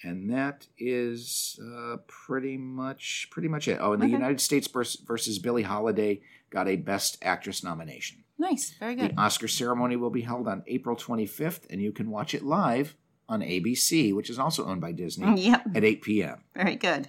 And 0.05 0.31
that 0.31 0.67
is 0.79 1.59
uh, 1.65 1.97
pretty 2.07 2.59
much 2.59 3.29
pretty 3.31 3.49
much 3.49 3.67
it. 3.69 3.79
Oh, 3.81 3.95
and 3.95 4.03
the 4.03 4.09
United 4.09 4.41
States 4.41 4.69
versus 4.69 5.39
Billie 5.39 5.63
Holiday 5.63 6.21
got 6.51 6.69
a 6.69 6.77
Best 6.77 7.17
Actress 7.23 7.65
nomination. 7.65 8.23
Nice. 8.39 8.75
Very 8.79 8.97
good. 8.97 9.17
The 9.17 9.21
Oscar 9.21 9.49
ceremony 9.49 9.97
will 9.97 10.11
be 10.11 10.21
held 10.21 10.47
on 10.47 10.63
April 10.67 10.95
25th, 10.97 11.63
and 11.71 11.81
you 11.81 11.91
can 11.93 12.11
watch 12.11 12.35
it 12.35 12.45
live 12.45 12.97
on 13.29 13.41
ABC, 13.41 14.15
which 14.15 14.29
is 14.29 14.39
also 14.39 14.67
owned 14.67 14.81
by 14.83 14.93
Disney, 14.93 15.41
Yep. 15.47 15.63
at 15.75 15.85
8 15.85 16.03
p.m. 16.03 16.45
Very 16.55 16.77
good. 16.77 17.09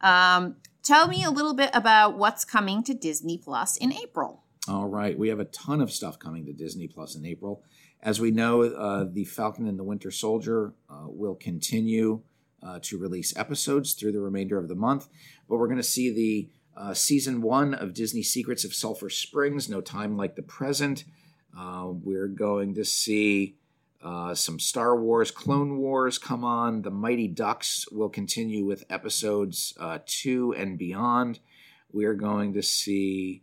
Um, 0.00 0.56
tell 0.82 1.06
me 1.06 1.22
a 1.22 1.30
little 1.30 1.54
bit 1.54 1.70
about 1.74 2.18
what's 2.18 2.44
coming 2.44 2.82
to 2.84 2.94
Disney 2.94 3.38
Plus 3.38 3.76
in 3.76 3.92
April. 3.92 4.42
All 4.68 4.88
right, 4.88 5.16
we 5.18 5.28
have 5.28 5.40
a 5.40 5.44
ton 5.44 5.80
of 5.80 5.90
stuff 5.92 6.18
coming 6.18 6.46
to 6.46 6.52
Disney 6.52 6.88
Plus 6.88 7.14
in 7.14 7.24
April. 7.26 7.62
As 8.02 8.20
we 8.20 8.32
know, 8.32 8.62
uh, 8.62 9.04
the 9.08 9.24
Falcon 9.24 9.68
and 9.68 9.78
the 9.78 9.84
Winter 9.84 10.10
Soldier 10.10 10.74
uh, 10.90 11.04
will 11.06 11.36
continue 11.36 12.22
uh, 12.60 12.80
to 12.82 12.98
release 12.98 13.36
episodes 13.36 13.92
through 13.92 14.12
the 14.12 14.20
remainder 14.20 14.58
of 14.58 14.68
the 14.68 14.74
month, 14.74 15.08
but 15.48 15.56
we're 15.56 15.68
going 15.68 15.76
to 15.76 15.84
see 15.84 16.12
the 16.12 16.48
uh, 16.76 16.94
season 16.94 17.42
one 17.42 17.74
of 17.74 17.94
Disney 17.94 18.22
Secrets 18.22 18.64
of 18.64 18.74
Sulphur 18.74 19.08
Springs, 19.08 19.68
No 19.68 19.80
Time 19.80 20.16
Like 20.16 20.34
the 20.34 20.42
Present. 20.42 21.04
Uh, 21.56 21.90
we're 21.90 22.28
going 22.28 22.74
to 22.74 22.84
see 22.84 23.56
uh, 24.02 24.34
some 24.34 24.58
Star 24.58 24.96
Wars, 24.96 25.30
Clone 25.30 25.78
Wars 25.78 26.18
come 26.18 26.44
on. 26.44 26.82
The 26.82 26.90
Mighty 26.90 27.28
Ducks 27.28 27.86
will 27.92 28.08
continue 28.08 28.64
with 28.64 28.84
episodes 28.90 29.74
two 30.06 30.54
and 30.54 30.76
beyond. 30.76 31.38
We're 31.92 32.14
going 32.14 32.54
to 32.54 32.62
see 32.62 33.42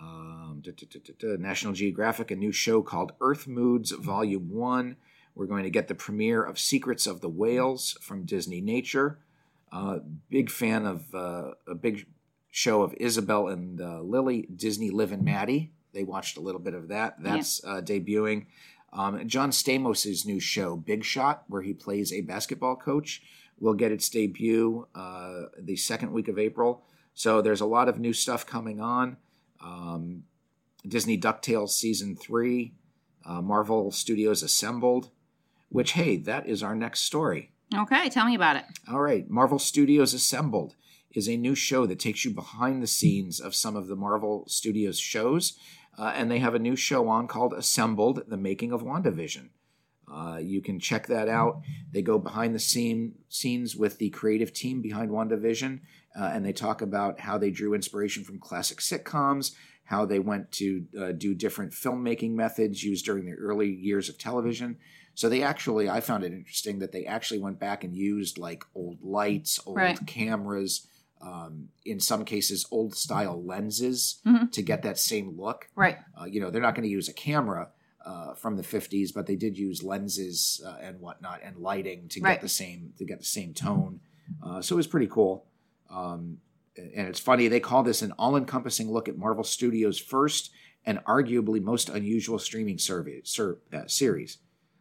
um, 0.00 0.62
duh, 0.62 0.72
duh, 0.72 1.12
duh, 1.18 1.36
National 1.38 1.72
Geographic, 1.72 2.30
a 2.30 2.36
new 2.36 2.52
show 2.52 2.82
called 2.82 3.12
Earth 3.20 3.46
Moods 3.46 3.90
Volume 3.92 4.50
1. 4.50 4.96
We're 5.34 5.46
going 5.46 5.64
to 5.64 5.70
get 5.70 5.88
the 5.88 5.94
premiere 5.94 6.42
of 6.42 6.58
Secrets 6.58 7.06
of 7.06 7.20
the 7.20 7.28
Whales 7.28 7.96
from 8.00 8.24
Disney 8.24 8.60
Nature. 8.60 9.18
Uh, 9.70 9.98
big 10.28 10.50
fan 10.50 10.86
of 10.86 11.14
uh, 11.14 11.52
a 11.68 11.74
big 11.74 12.06
show 12.50 12.82
of 12.82 12.94
Isabel 12.98 13.48
and 13.48 13.80
uh, 13.80 14.00
Lily, 14.00 14.48
Disney 14.54 14.90
Liv 14.90 15.12
and 15.12 15.24
Maddie. 15.24 15.72
They 15.92 16.02
watched 16.02 16.36
a 16.36 16.40
little 16.40 16.60
bit 16.60 16.74
of 16.74 16.88
that. 16.88 17.22
That's 17.22 17.62
uh, 17.64 17.80
debuting. 17.80 18.46
Um, 18.92 19.26
John 19.28 19.50
Stamos' 19.50 20.26
new 20.26 20.40
show, 20.40 20.76
Big 20.76 21.04
Shot, 21.04 21.44
where 21.48 21.62
he 21.62 21.72
plays 21.72 22.12
a 22.12 22.22
basketball 22.22 22.74
coach, 22.74 23.22
will 23.58 23.74
get 23.74 23.92
its 23.92 24.08
debut 24.08 24.88
uh, 24.94 25.42
the 25.58 25.76
second 25.76 26.12
week 26.12 26.28
of 26.28 26.38
April. 26.38 26.82
So 27.14 27.40
there's 27.40 27.60
a 27.60 27.66
lot 27.66 27.88
of 27.88 28.00
new 28.00 28.12
stuff 28.12 28.46
coming 28.46 28.80
on. 28.80 29.16
Um, 29.62 30.24
Disney 30.86 31.18
DuckTales 31.18 31.70
Season 31.70 32.16
3, 32.16 32.72
uh, 33.26 33.42
Marvel 33.42 33.90
Studios 33.90 34.42
Assembled, 34.42 35.10
which, 35.68 35.92
hey, 35.92 36.16
that 36.16 36.46
is 36.46 36.62
our 36.62 36.74
next 36.74 37.00
story. 37.00 37.52
Okay, 37.74 38.08
tell 38.08 38.26
me 38.26 38.34
about 38.34 38.56
it. 38.56 38.64
All 38.90 39.00
right, 39.00 39.28
Marvel 39.28 39.58
Studios 39.58 40.14
Assembled 40.14 40.74
is 41.12 41.28
a 41.28 41.36
new 41.36 41.54
show 41.54 41.86
that 41.86 41.98
takes 41.98 42.24
you 42.24 42.32
behind 42.32 42.82
the 42.82 42.86
scenes 42.86 43.40
of 43.40 43.54
some 43.54 43.76
of 43.76 43.88
the 43.88 43.96
Marvel 43.96 44.44
Studios 44.48 44.98
shows. 44.98 45.58
Uh, 45.98 46.12
and 46.14 46.30
they 46.30 46.38
have 46.38 46.54
a 46.54 46.58
new 46.58 46.76
show 46.76 47.08
on 47.08 47.26
called 47.26 47.52
Assembled 47.52 48.22
The 48.28 48.36
Making 48.36 48.72
of 48.72 48.82
WandaVision. 48.82 49.50
Uh, 50.10 50.38
you 50.42 50.60
can 50.60 50.80
check 50.80 51.06
that 51.06 51.28
out. 51.28 51.60
They 51.92 52.02
go 52.02 52.18
behind 52.18 52.54
the 52.54 52.58
scene 52.58 53.14
scenes 53.28 53.76
with 53.76 53.98
the 53.98 54.10
creative 54.10 54.52
team 54.52 54.80
behind 54.80 55.10
WandaVision, 55.10 55.80
uh, 56.18 56.30
and 56.32 56.44
they 56.44 56.52
talk 56.52 56.82
about 56.82 57.20
how 57.20 57.38
they 57.38 57.50
drew 57.50 57.74
inspiration 57.74 58.24
from 58.24 58.38
classic 58.38 58.78
sitcoms, 58.78 59.52
how 59.84 60.04
they 60.04 60.18
went 60.18 60.50
to 60.52 60.84
uh, 60.98 61.12
do 61.12 61.34
different 61.34 61.72
filmmaking 61.72 62.32
methods 62.32 62.82
used 62.82 63.04
during 63.04 63.26
the 63.26 63.34
early 63.34 63.70
years 63.72 64.08
of 64.08 64.18
television. 64.18 64.76
So 65.14 65.28
they 65.28 65.42
actually, 65.42 65.88
I 65.88 66.00
found 66.00 66.24
it 66.24 66.32
interesting 66.32 66.78
that 66.78 66.92
they 66.92 67.04
actually 67.04 67.40
went 67.40 67.58
back 67.58 67.84
and 67.84 67.94
used 67.94 68.38
like 68.38 68.62
old 68.74 68.98
lights, 69.02 69.58
old 69.66 69.76
Right. 69.76 69.98
cameras, 70.06 70.86
um, 71.20 71.68
in 71.84 72.00
some 72.00 72.24
cases, 72.24 72.66
old 72.70 72.94
style 72.94 73.42
lenses 73.44 74.20
Mhm. 74.24 74.50
to 74.52 74.62
get 74.62 74.82
that 74.82 74.98
same 74.98 75.36
look. 75.38 75.68
Right. 75.74 75.98
Uh, 76.18 76.24
you 76.24 76.40
know, 76.40 76.50
they're 76.50 76.62
not 76.62 76.74
going 76.74 76.84
to 76.88 76.90
use 76.90 77.08
a 77.08 77.12
camera 77.12 77.70
uh, 78.06 78.32
from 78.32 78.56
the 78.56 78.62
50s, 78.62 79.12
but 79.12 79.26
they 79.26 79.36
did 79.36 79.58
use 79.58 79.82
lenses 79.82 80.62
uh, 80.64 80.78
and 80.80 80.98
whatnot 81.00 81.40
and 81.44 81.58
lighting 81.58 82.08
to 82.08 82.20
get 82.20 82.26
Right. 82.26 82.40
the 82.40 82.48
same 82.48 82.94
to 82.96 83.04
get 83.04 83.18
the 83.18 83.26
same 83.26 83.52
tone. 83.52 84.00
Uh, 84.42 84.62
so 84.62 84.74
it 84.74 84.78
was 84.78 84.86
pretty 84.86 85.06
cool. 85.08 85.44
Um, 85.90 86.38
and 86.76 87.08
it's 87.08 87.20
funny 87.20 87.48
they 87.48 87.60
call 87.60 87.82
this 87.82 88.02
an 88.02 88.12
all-encompassing 88.12 88.90
look 88.90 89.08
at 89.08 89.18
Marvel 89.18 89.44
Studios' 89.44 89.98
first 89.98 90.50
and 90.84 90.98
arguably 91.04 91.60
most 91.60 91.88
unusual 91.88 92.38
streaming 92.38 92.78
survey, 92.78 93.20
ser, 93.24 93.58
uh, 93.72 93.86
series. 93.86 94.38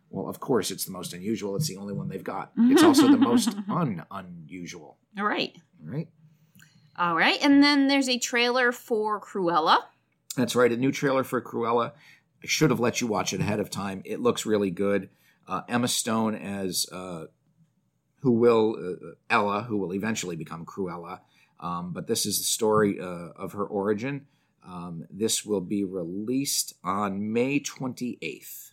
Well, 0.09 0.27
of 0.27 0.39
course, 0.39 0.71
it's 0.71 0.85
the 0.85 0.91
most 0.91 1.13
unusual. 1.13 1.55
It's 1.55 1.67
the 1.67 1.77
only 1.77 1.93
one 1.93 2.07
they've 2.07 2.23
got. 2.23 2.51
It's 2.57 2.83
also 2.83 3.07
the 3.09 3.17
most 3.17 3.49
un 3.69 4.03
unusual. 4.09 4.97
All 5.17 5.25
right. 5.25 5.55
All 5.83 5.93
right. 5.93 6.07
All 6.97 7.15
right. 7.15 7.37
And 7.41 7.61
then 7.61 7.87
there's 7.87 8.09
a 8.09 8.17
trailer 8.17 8.71
for 8.71 9.21
Cruella. 9.21 9.79
That's 10.35 10.55
right, 10.55 10.71
a 10.71 10.77
new 10.77 10.91
trailer 10.91 11.23
for 11.23 11.41
Cruella. 11.41 11.91
I 12.43 12.47
should 12.47 12.69
have 12.69 12.79
let 12.79 13.01
you 13.01 13.07
watch 13.07 13.33
it 13.33 13.41
ahead 13.41 13.59
of 13.59 13.69
time. 13.69 14.01
It 14.05 14.19
looks 14.19 14.45
really 14.45 14.71
good. 14.71 15.09
Uh, 15.47 15.61
Emma 15.67 15.87
Stone 15.87 16.35
as 16.35 16.85
uh, 16.91 17.25
who 18.21 18.31
will 18.31 18.75
uh, 19.01 19.11
Ella, 19.29 19.63
who 19.63 19.77
will 19.77 19.93
eventually 19.93 20.35
become 20.35 20.65
Cruella. 20.65 21.19
Um, 21.59 21.91
but 21.91 22.07
this 22.07 22.25
is 22.25 22.37
the 22.37 22.45
story 22.45 22.99
uh, 22.99 23.29
of 23.35 23.53
her 23.53 23.65
origin. 23.65 24.27
Um, 24.65 25.05
this 25.09 25.45
will 25.45 25.61
be 25.61 25.83
released 25.83 26.73
on 26.83 27.33
May 27.33 27.59
28th, 27.59 28.71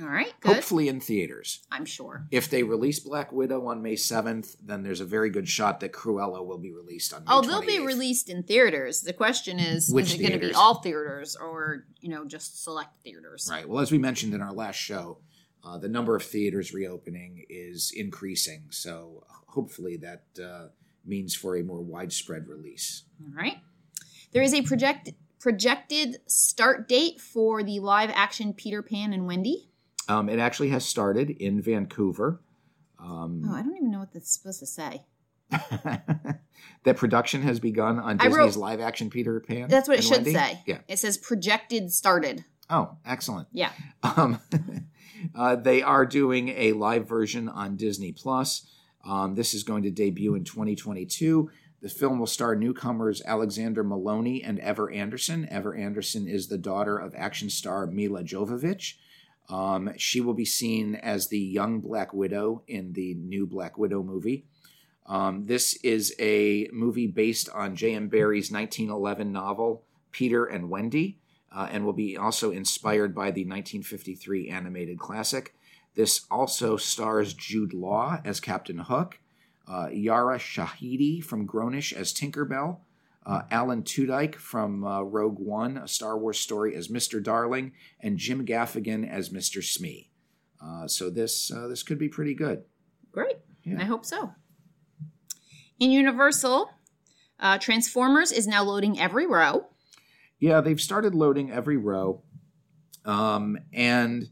All 0.00 0.06
right. 0.08 0.32
Good. 0.40 0.54
hopefully 0.54 0.88
in 0.88 1.00
theaters. 1.00 1.60
I'm 1.70 1.84
sure. 1.84 2.26
If 2.30 2.50
they 2.50 2.62
release 2.62 2.98
Black 3.00 3.32
Widow 3.32 3.66
on 3.68 3.80
May 3.82 3.94
7th, 3.94 4.56
then 4.62 4.82
there's 4.82 5.00
a 5.00 5.04
very 5.04 5.30
good 5.30 5.48
shot 5.48 5.80
that 5.80 5.92
Cruella 5.92 6.44
will 6.44 6.58
be 6.58 6.72
released 6.72 7.14
on 7.14 7.20
May 7.20 7.26
Oh, 7.30 7.42
they'll 7.42 7.60
be 7.62 7.78
released 7.78 8.28
in 8.28 8.42
theaters. 8.42 9.02
The 9.02 9.12
question 9.12 9.58
is, 9.58 9.88
Which 9.90 10.06
is 10.06 10.14
it 10.14 10.18
going 10.18 10.32
to 10.38 10.46
be 10.46 10.52
all 10.52 10.76
theaters 10.76 11.36
or 11.36 11.84
you 12.00 12.08
know 12.08 12.24
just 12.26 12.62
select 12.64 12.90
theaters? 13.04 13.48
Right. 13.50 13.68
Well, 13.68 13.80
as 13.80 13.92
we 13.92 13.98
mentioned 13.98 14.34
in 14.34 14.40
our 14.42 14.52
last 14.52 14.76
show, 14.76 15.18
uh, 15.66 15.76
the 15.78 15.88
number 15.88 16.14
of 16.14 16.22
theaters 16.22 16.72
reopening 16.72 17.44
is 17.48 17.92
increasing. 17.94 18.64
So 18.70 19.24
hopefully 19.48 19.96
that 19.98 20.22
uh, 20.42 20.68
means 21.04 21.34
for 21.34 21.56
a 21.56 21.62
more 21.62 21.80
widespread 21.82 22.46
release. 22.46 23.02
All 23.20 23.34
right. 23.34 23.56
There 24.32 24.42
is 24.42 24.54
a 24.54 24.62
project 24.62 25.10
projected 25.40 26.18
start 26.26 26.88
date 26.88 27.20
for 27.20 27.62
the 27.62 27.80
live 27.80 28.10
action 28.14 28.52
Peter 28.52 28.82
Pan 28.82 29.12
and 29.12 29.26
Wendy. 29.26 29.68
Um, 30.08 30.28
it 30.28 30.38
actually 30.38 30.68
has 30.68 30.84
started 30.86 31.30
in 31.30 31.60
Vancouver. 31.60 32.40
Oh, 33.00 33.04
Um, 33.04 33.50
I 33.52 33.62
don't 33.62 33.76
even 33.76 33.90
know 33.90 33.98
what 33.98 34.12
that's 34.12 34.30
supposed 34.32 34.60
to 34.60 34.66
say. 34.66 35.04
that 36.84 36.96
production 36.96 37.42
has 37.42 37.60
begun 37.60 37.98
on 37.98 38.20
I 38.20 38.26
wrote- 38.26 38.46
Disney's 38.46 38.56
live 38.56 38.80
action 38.80 39.10
Peter 39.10 39.40
Pan. 39.40 39.68
That's 39.68 39.88
what 39.88 39.98
it 39.98 40.02
should 40.02 40.18
Wendy. 40.18 40.32
say. 40.34 40.60
Yeah. 40.66 40.78
It 40.88 40.98
says 40.98 41.18
projected 41.18 41.92
started. 41.92 42.44
Oh, 42.70 42.96
excellent. 43.04 43.48
Yeah. 43.52 43.70
Um, 44.02 44.40
uh, 45.34 45.56
they 45.56 45.82
are 45.82 46.06
doing 46.06 46.48
a 46.48 46.72
live 46.72 47.08
version 47.08 47.48
on 47.48 47.76
Disney 47.76 48.12
Plus. 48.12 48.66
Um, 49.04 49.34
this 49.34 49.54
is 49.54 49.62
going 49.62 49.82
to 49.84 49.90
debut 49.90 50.34
in 50.34 50.44
2022. 50.44 51.50
The 51.82 51.88
film 51.88 52.18
will 52.18 52.26
star 52.26 52.56
newcomers 52.56 53.22
Alexander 53.24 53.84
Molony 53.84 54.42
and 54.44 54.58
Ever 54.60 54.90
Anderson. 54.90 55.46
Ever 55.50 55.74
Anderson 55.74 56.26
is 56.26 56.48
the 56.48 56.58
daughter 56.58 56.98
of 56.98 57.14
action 57.16 57.50
star 57.50 57.86
Milla 57.86 58.24
Jovovich. 58.24 58.94
Um, 59.48 59.92
she 59.96 60.20
will 60.20 60.34
be 60.34 60.44
seen 60.44 60.96
as 60.96 61.28
the 61.28 61.38
young 61.38 61.80
Black 61.80 62.12
Widow 62.12 62.62
in 62.66 62.92
the 62.94 63.14
new 63.14 63.46
Black 63.46 63.78
Widow 63.78 64.02
movie. 64.02 64.46
Um, 65.06 65.46
this 65.46 65.74
is 65.84 66.14
a 66.18 66.68
movie 66.72 67.06
based 67.06 67.48
on 67.50 67.76
J.M. 67.76 68.08
Barrie's 68.08 68.50
1911 68.50 69.30
novel, 69.30 69.84
Peter 70.10 70.44
and 70.44 70.68
Wendy, 70.68 71.20
uh, 71.54 71.68
and 71.70 71.84
will 71.84 71.92
be 71.92 72.16
also 72.16 72.50
inspired 72.50 73.14
by 73.14 73.30
the 73.30 73.42
1953 73.42 74.48
animated 74.48 74.98
classic. 74.98 75.54
This 75.94 76.26
also 76.30 76.76
stars 76.76 77.32
Jude 77.32 77.72
Law 77.72 78.20
as 78.24 78.40
Captain 78.40 78.78
Hook, 78.78 79.18
uh, 79.66 79.88
Yara 79.90 80.38
Shahidi 80.38 81.24
from 81.24 81.46
Grown-ish 81.46 81.92
as 81.92 82.12
Tinkerbell, 82.12 82.78
uh, 83.24 83.42
Alan 83.50 83.82
Tudyk 83.82 84.36
from 84.36 84.84
uh, 84.84 85.02
Rogue 85.02 85.38
One, 85.38 85.78
a 85.78 85.88
Star 85.88 86.16
Wars 86.16 86.38
story, 86.38 86.76
as 86.76 86.88
Mr. 86.88 87.22
Darling, 87.22 87.72
and 88.00 88.18
Jim 88.18 88.46
Gaffigan 88.46 89.08
as 89.08 89.30
Mr. 89.30 89.64
Smee. 89.64 90.10
Uh, 90.62 90.86
so 90.86 91.10
this 91.10 91.50
uh, 91.50 91.66
this 91.66 91.82
could 91.82 91.98
be 91.98 92.08
pretty 92.08 92.34
good. 92.34 92.64
Great. 93.12 93.36
Yeah. 93.64 93.80
I 93.80 93.84
hope 93.84 94.04
so. 94.04 94.32
In 95.78 95.90
Universal, 95.90 96.70
uh, 97.40 97.58
Transformers 97.58 98.32
is 98.32 98.46
now 98.46 98.62
loading 98.62 98.98
every 98.98 99.26
row. 99.26 99.66
Yeah, 100.38 100.60
they've 100.60 100.80
started 100.80 101.14
loading 101.14 101.50
every 101.50 101.76
row, 101.76 102.22
um, 103.04 103.58
and 103.72 104.28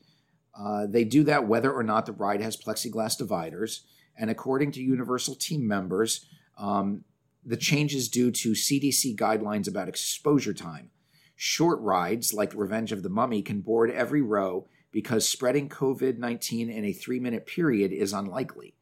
uh, 0.58 0.86
they 0.86 1.04
do 1.04 1.24
that 1.24 1.46
whether 1.46 1.72
or 1.72 1.82
not 1.82 2.06
the 2.06 2.12
ride 2.12 2.40
has 2.42 2.56
plexiglass 2.56 3.16
dividers. 3.16 3.86
And 4.16 4.30
according 4.30 4.72
to 4.72 4.82
Universal 4.82 5.36
team 5.36 5.66
members, 5.66 6.26
um, 6.56 7.04
the 7.44 7.56
change 7.56 7.94
is 7.94 8.08
due 8.08 8.30
to 8.30 8.52
CDC 8.52 9.16
guidelines 9.16 9.68
about 9.68 9.88
exposure 9.88 10.54
time. 10.54 10.90
Short 11.36 11.80
rides 11.80 12.32
like 12.32 12.54
Revenge 12.54 12.92
of 12.92 13.02
the 13.02 13.08
Mummy 13.08 13.42
can 13.42 13.60
board 13.60 13.90
every 13.90 14.22
row 14.22 14.68
because 14.92 15.28
spreading 15.28 15.68
COVID 15.68 16.18
19 16.18 16.70
in 16.70 16.84
a 16.84 16.92
three 16.92 17.18
minute 17.18 17.46
period 17.46 17.92
is 17.92 18.12
unlikely. 18.12 18.74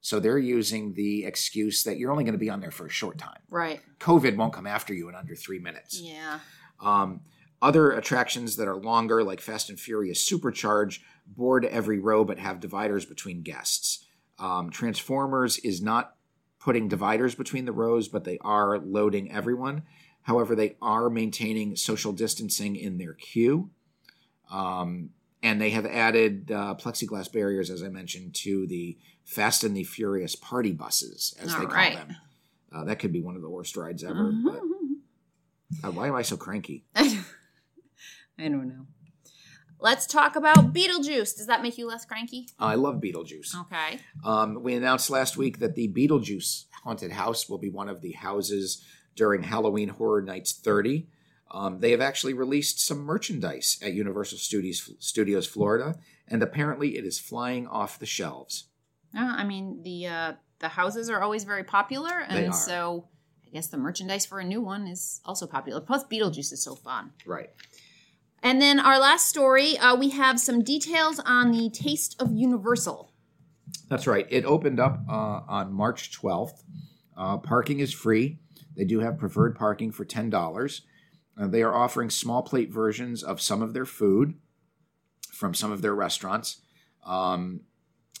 So 0.00 0.20
they're 0.20 0.38
using 0.38 0.94
the 0.94 1.26
excuse 1.26 1.82
that 1.82 1.98
you're 1.98 2.10
only 2.10 2.24
going 2.24 2.32
to 2.32 2.38
be 2.38 2.48
on 2.48 2.60
there 2.60 2.70
for 2.70 2.86
a 2.86 2.90
short 2.90 3.18
time. 3.18 3.40
Right. 3.50 3.80
COVID 4.00 4.36
won't 4.36 4.52
come 4.52 4.66
after 4.66 4.94
you 4.94 5.08
in 5.08 5.14
under 5.14 5.34
three 5.34 5.58
minutes. 5.58 6.00
Yeah. 6.00 6.38
Um, 6.80 7.20
other 7.60 7.90
attractions 7.90 8.56
that 8.56 8.68
are 8.68 8.76
longer, 8.76 9.24
like 9.24 9.40
Fast 9.40 9.68
and 9.68 9.78
Furious 9.80 10.28
Supercharge, 10.28 11.00
board 11.26 11.64
every 11.64 11.98
row 11.98 12.24
but 12.24 12.38
have 12.38 12.60
dividers 12.60 13.04
between 13.04 13.42
guests. 13.42 14.04
Um, 14.38 14.70
Transformers 14.70 15.58
is 15.58 15.82
not 15.82 16.14
putting 16.60 16.88
dividers 16.88 17.34
between 17.34 17.64
the 17.64 17.72
rows, 17.72 18.08
but 18.08 18.24
they 18.24 18.38
are 18.42 18.78
loading 18.78 19.30
everyone. 19.32 19.82
However, 20.22 20.54
they 20.54 20.76
are 20.82 21.08
maintaining 21.10 21.74
social 21.76 22.12
distancing 22.12 22.76
in 22.76 22.98
their 22.98 23.14
queue. 23.14 23.70
Um, 24.50 25.10
and 25.42 25.60
they 25.60 25.70
have 25.70 25.86
added 25.86 26.50
uh, 26.50 26.74
plexiglass 26.74 27.32
barriers, 27.32 27.70
as 27.70 27.82
I 27.82 27.88
mentioned, 27.88 28.34
to 28.36 28.66
the 28.66 28.98
Fast 29.24 29.62
and 29.64 29.76
the 29.76 29.84
Furious 29.84 30.34
party 30.36 30.72
buses, 30.72 31.34
as 31.40 31.54
All 31.54 31.60
they 31.60 31.66
call 31.66 31.74
right. 31.74 31.94
them. 31.96 32.16
Uh, 32.72 32.84
that 32.84 32.98
could 32.98 33.12
be 33.12 33.20
one 33.22 33.36
of 33.36 33.42
the 33.42 33.48
worst 33.48 33.76
rides 33.76 34.04
ever. 34.04 34.32
Mhm. 34.32 34.44
But 34.44 34.60
uh, 35.84 35.90
why 35.90 36.08
am 36.08 36.14
I 36.14 36.22
so 36.22 36.36
cranky? 36.36 36.84
I 36.94 37.24
don't 38.38 38.68
know. 38.68 38.86
Let's 39.80 40.06
talk 40.06 40.34
about 40.34 40.72
Beetlejuice. 40.72 41.36
Does 41.36 41.46
that 41.46 41.62
make 41.62 41.78
you 41.78 41.86
less 41.86 42.04
cranky? 42.04 42.48
I 42.58 42.74
love 42.74 42.96
Beetlejuice. 42.96 43.54
Okay. 43.60 44.00
Um, 44.24 44.62
we 44.62 44.74
announced 44.74 45.08
last 45.08 45.36
week 45.36 45.60
that 45.60 45.76
the 45.76 45.88
Beetlejuice 45.88 46.64
Haunted 46.82 47.12
House 47.12 47.48
will 47.48 47.58
be 47.58 47.70
one 47.70 47.88
of 47.88 48.00
the 48.00 48.12
houses 48.12 48.84
during 49.14 49.44
Halloween 49.44 49.88
Horror 49.90 50.22
Nights 50.22 50.52
30. 50.52 51.06
Um, 51.50 51.78
they 51.80 51.92
have 51.92 52.00
actually 52.00 52.34
released 52.34 52.80
some 52.80 52.98
merchandise 52.98 53.78
at 53.80 53.94
Universal 53.94 54.38
Studios, 54.38 54.90
Studios 54.98 55.46
Florida, 55.46 55.94
and 56.26 56.42
apparently 56.42 56.98
it 56.98 57.04
is 57.04 57.18
flying 57.18 57.66
off 57.66 57.98
the 57.98 58.06
shelves. 58.06 58.64
Uh, 59.16 59.34
I 59.36 59.44
mean, 59.44 59.82
the 59.82 60.06
uh, 60.06 60.32
the 60.58 60.68
houses 60.68 61.08
are 61.08 61.22
always 61.22 61.44
very 61.44 61.64
popular, 61.64 62.20
and 62.28 62.54
so 62.54 63.08
I 63.48 63.54
guess 63.54 63.68
the 63.68 63.78
merchandise 63.78 64.26
for 64.26 64.40
a 64.40 64.44
new 64.44 64.60
one 64.60 64.86
is 64.86 65.20
also 65.24 65.46
popular. 65.46 65.80
Plus, 65.80 66.04
Beetlejuice 66.04 66.52
is 66.52 66.62
so 66.62 66.74
fun. 66.74 67.12
Right. 67.24 67.48
And 68.42 68.60
then 68.60 68.78
our 68.78 68.98
last 68.98 69.26
story, 69.26 69.78
uh, 69.78 69.96
we 69.96 70.10
have 70.10 70.38
some 70.38 70.62
details 70.62 71.18
on 71.20 71.50
the 71.50 71.70
Taste 71.70 72.20
of 72.20 72.30
Universal. 72.32 73.10
That's 73.88 74.06
right. 74.06 74.26
It 74.28 74.44
opened 74.44 74.80
up 74.80 75.00
uh, 75.08 75.40
on 75.48 75.72
March 75.72 76.12
12th. 76.20 76.62
Uh, 77.16 77.38
parking 77.38 77.80
is 77.80 77.92
free. 77.92 78.38
They 78.76 78.84
do 78.84 79.00
have 79.00 79.18
preferred 79.18 79.56
parking 79.56 79.92
for 79.92 80.04
$10. 80.04 80.80
Uh, 81.40 81.46
they 81.46 81.62
are 81.62 81.74
offering 81.74 82.10
small 82.10 82.42
plate 82.42 82.70
versions 82.70 83.22
of 83.22 83.40
some 83.40 83.62
of 83.62 83.72
their 83.72 83.86
food 83.86 84.34
from 85.32 85.54
some 85.54 85.72
of 85.72 85.80
their 85.80 85.94
restaurants. 85.94 86.60
Um, 87.04 87.62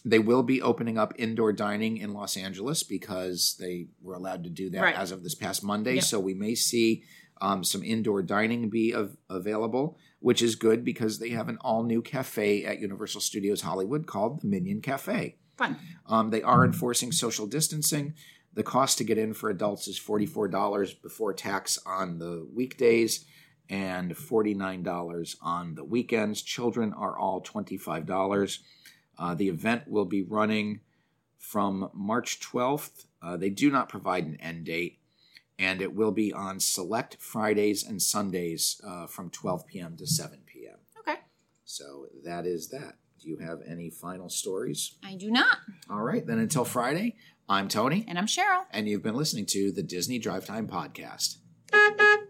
they 0.04 0.18
will 0.18 0.42
be 0.42 0.62
opening 0.62 0.96
up 0.98 1.12
indoor 1.18 1.52
dining 1.52 1.96
in 1.98 2.12
Los 2.12 2.36
Angeles 2.36 2.82
because 2.82 3.56
they 3.58 3.88
were 4.02 4.14
allowed 4.14 4.44
to 4.44 4.50
do 4.50 4.70
that 4.70 4.82
Right. 4.82 4.94
as 4.96 5.10
of 5.12 5.22
this 5.22 5.34
past 5.34 5.62
Monday. 5.64 5.94
Yep. 5.96 6.04
So 6.04 6.20
we 6.20 6.34
may 6.34 6.54
see 6.54 7.02
um, 7.40 7.62
some 7.62 7.82
indoor 7.84 8.22
dining 8.22 8.68
be 8.68 8.94
av- 8.94 9.16
available, 9.30 9.96
which 10.20 10.42
is 10.42 10.54
good 10.56 10.84
because 10.84 11.18
they 11.18 11.30
have 11.30 11.48
an 11.48 11.58
all 11.60 11.82
new 11.84 12.02
cafe 12.02 12.64
at 12.64 12.80
Universal 12.80 13.20
Studios 13.20 13.60
Hollywood 13.60 14.06
called 14.06 14.40
the 14.40 14.46
Minion 14.48 14.80
Cafe. 14.80 15.36
Fun. 15.56 15.76
Um, 16.06 16.30
they 16.30 16.42
are 16.42 16.64
enforcing 16.64 17.12
social 17.12 17.46
distancing. 17.46 18.14
The 18.54 18.62
cost 18.64 18.98
to 18.98 19.04
get 19.04 19.18
in 19.18 19.34
for 19.34 19.50
adults 19.50 19.86
is 19.86 20.00
$44 20.00 21.00
before 21.02 21.32
tax 21.32 21.78
on 21.86 22.18
the 22.18 22.46
weekdays 22.52 23.24
and 23.70 24.16
$49 24.16 25.36
on 25.42 25.74
the 25.74 25.84
weekends. 25.84 26.42
Children 26.42 26.92
are 26.92 27.16
all 27.16 27.40
$25. 27.42 28.58
Uh, 29.18 29.34
the 29.34 29.48
event 29.48 29.88
will 29.88 30.04
be 30.04 30.22
running 30.22 30.80
from 31.38 31.90
March 31.92 32.40
12th. 32.40 33.06
Uh, 33.22 33.36
they 33.36 33.50
do 33.50 33.70
not 33.70 33.88
provide 33.88 34.24
an 34.26 34.36
end 34.40 34.64
date, 34.66 34.98
and 35.58 35.80
it 35.80 35.94
will 35.94 36.12
be 36.12 36.32
on 36.32 36.60
select 36.60 37.16
Fridays 37.20 37.82
and 37.84 38.00
Sundays 38.00 38.80
uh, 38.86 39.06
from 39.06 39.30
12 39.30 39.66
p.m. 39.66 39.96
to 39.96 40.06
7 40.06 40.38
p.m. 40.46 40.76
Okay. 41.00 41.18
So 41.64 42.06
that 42.24 42.46
is 42.46 42.68
that. 42.68 42.94
Do 43.20 43.28
you 43.28 43.38
have 43.38 43.58
any 43.66 43.90
final 43.90 44.28
stories? 44.28 44.94
I 45.04 45.14
do 45.16 45.30
not. 45.30 45.58
All 45.90 46.02
right, 46.02 46.24
then 46.24 46.38
until 46.38 46.64
Friday, 46.64 47.16
I'm 47.48 47.66
Tony, 47.66 48.04
And 48.06 48.16
I'm 48.18 48.26
Cheryl. 48.26 48.64
and 48.70 48.88
you've 48.88 49.02
been 49.02 49.16
listening 49.16 49.46
to 49.46 49.72
the 49.72 49.82
Disney 49.82 50.20
Drive 50.20 50.46
Time 50.46 50.68
Podcast. 50.68 51.38